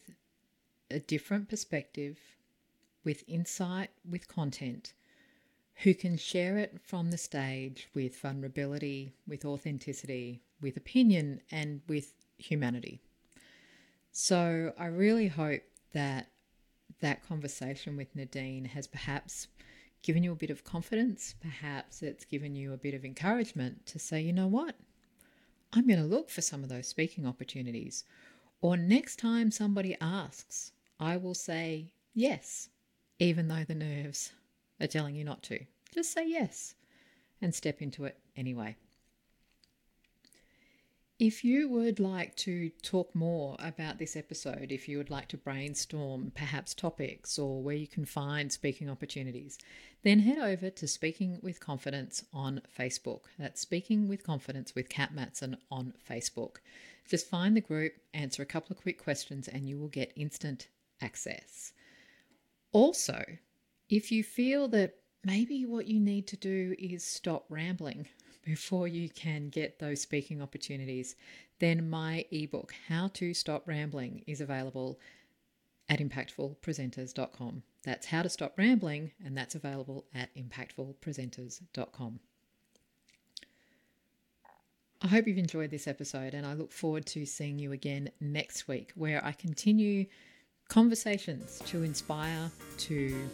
a 0.92 1.00
different 1.00 1.48
perspective, 1.48 2.18
with 3.06 3.24
insight, 3.28 3.92
with 4.10 4.28
content, 4.28 4.94
who 5.84 5.94
can 5.94 6.18
share 6.18 6.58
it 6.58 6.80
from 6.84 7.12
the 7.12 7.18
stage 7.18 7.88
with 7.94 8.18
vulnerability, 8.18 9.14
with 9.28 9.46
authenticity, 9.46 10.42
with 10.62 10.76
opinion, 10.76 11.42
and 11.52 11.82
with 11.88 12.14
humanity. 12.38 13.00
So 14.12 14.74
I 14.78 14.88
really 14.88 15.28
hope 15.28 15.62
that 15.94 16.28
that 17.02 17.26
conversation 17.28 17.98
with 17.98 18.16
Nadine 18.16 18.66
has 18.66 18.88
perhaps 18.88 19.48
given 20.02 20.24
you 20.24 20.32
a 20.32 20.36
bit 20.36 20.50
of 20.50 20.64
confidence. 20.64 21.36
Perhaps 21.42 22.02
it's 22.02 22.26
given 22.26 22.56
you 22.56 22.74
a 22.74 22.78
bit 22.78 22.94
of 22.94 23.04
encouragement 23.04 23.86
to 23.88 24.00
say, 24.00 24.22
you 24.22 24.32
know 24.32 24.48
what? 24.48 24.76
I'm 25.74 25.88
going 25.88 26.00
to 26.00 26.06
look 26.06 26.30
for 26.30 26.42
some 26.42 26.64
of 26.64 26.70
those 26.70 26.88
speaking 26.88 27.26
opportunities. 27.26 28.06
Or 28.62 28.78
next 28.78 29.18
time 29.18 29.52
somebody 29.52 29.98
asks, 30.00 30.72
I 31.00 31.18
will 31.18 31.34
say 31.34 31.92
yes, 32.14 32.70
even 33.20 33.48
though 33.48 33.64
the 33.64 33.76
nerves 33.76 34.32
are 34.80 34.88
telling 34.88 35.16
you 35.16 35.24
not 35.24 35.44
to. 35.44 35.60
Just 35.94 36.12
say 36.12 36.28
yes 36.28 36.76
and 37.42 37.54
step 37.54 37.82
into 37.82 38.06
it 38.06 38.20
anyway. 38.36 38.76
If 41.18 41.46
you 41.46 41.70
would 41.70 42.02
like 42.02 42.36
to 42.38 42.72
talk 42.82 43.16
more 43.16 43.56
about 43.60 44.00
this 44.00 44.18
episode, 44.18 44.70
if 44.70 44.90
you 44.90 44.98
would 44.98 45.10
like 45.10 45.30
to 45.30 45.38
brainstorm 45.38 46.34
perhaps 46.36 46.74
topics 46.74 47.40
or 47.40 47.64
where 47.64 47.78
you 47.78 47.88
can 47.88 48.04
find 48.04 48.52
speaking 48.52 48.90
opportunities, 48.90 49.58
then 50.04 50.20
head 50.20 50.40
over 50.40 50.70
to 50.70 50.88
Speaking 50.90 51.40
with 51.42 51.62
Confidence 51.62 52.26
on 52.34 52.60
Facebook. 52.78 53.22
That's 53.40 53.62
Speaking 53.62 54.10
with 54.10 54.26
Confidence 54.26 54.76
with 54.76 54.90
Kat 54.90 55.14
Matson 55.14 55.56
on 55.72 55.94
Facebook. 56.10 56.58
Just 57.08 57.30
find 57.30 57.56
the 57.56 57.62
group, 57.62 57.94
answer 58.14 58.44
a 58.44 58.46
couple 58.46 58.76
of 58.76 58.82
quick 58.82 59.02
questions, 59.02 59.48
and 59.48 59.70
you 59.70 59.78
will 59.78 59.88
get 59.88 60.12
instant 60.18 60.68
access. 61.02 61.72
Also, 62.76 63.24
if 63.88 64.12
you 64.12 64.22
feel 64.22 64.68
that 64.68 64.96
maybe 65.24 65.66
what 65.66 65.88
you 65.88 65.98
need 65.98 66.28
to 66.28 66.36
do 66.36 66.76
is 66.78 67.06
stop 67.06 67.46
rambling 67.48 68.06
before 68.44 68.86
you 68.86 69.08
can 69.08 69.48
get 69.48 69.80
those 69.80 70.02
speaking 70.02 70.42
opportunities, 70.42 71.16
then 71.60 71.90
my 71.90 72.26
ebook, 72.32 72.76
How 72.90 73.08
to 73.14 73.34
Stop 73.34 73.66
Rambling, 73.66 74.26
is 74.28 74.42
available 74.42 75.00
at 75.88 76.00
impactfulpresenters.com. 76.00 77.64
That's 77.86 78.08
How 78.08 78.24
to 78.24 78.28
Stop 78.28 78.58
Rambling, 78.58 79.14
and 79.24 79.38
that's 79.38 79.56
available 79.56 80.04
at 80.14 80.36
impactfulpresenters.com. 80.36 82.20
I 85.02 85.08
hope 85.08 85.28
you've 85.28 85.38
enjoyed 85.38 85.72
this 85.72 85.88
episode, 85.88 86.34
and 86.34 86.46
I 86.46 86.56
look 86.56 86.74
forward 86.74 87.06
to 87.06 87.26
seeing 87.26 87.58
you 87.58 87.72
again 87.72 88.12
next 88.20 88.68
week, 88.68 88.92
where 88.96 89.24
I 89.24 89.32
continue 89.32 90.08
conversations 90.68 91.62
to 91.66 91.84
inspire, 91.84 92.52
to 92.78 93.30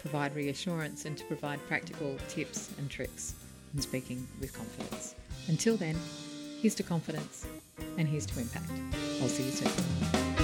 provide 0.00 0.34
reassurance, 0.34 1.04
and 1.04 1.16
to 1.18 1.24
provide 1.24 1.64
practical 1.66 2.16
tips 2.28 2.70
and 2.78 2.90
tricks 2.90 3.34
in 3.74 3.80
speaking 3.80 4.26
with 4.40 4.52
confidence. 4.52 5.14
Until 5.48 5.76
then, 5.76 5.96
here's 6.60 6.74
to 6.76 6.82
confidence 6.82 7.46
and 7.98 8.08
here's 8.08 8.26
to 8.26 8.40
impact. 8.40 8.70
I'll 9.20 9.28
see 9.28 9.44
you 9.44 9.50
soon. 9.50 10.35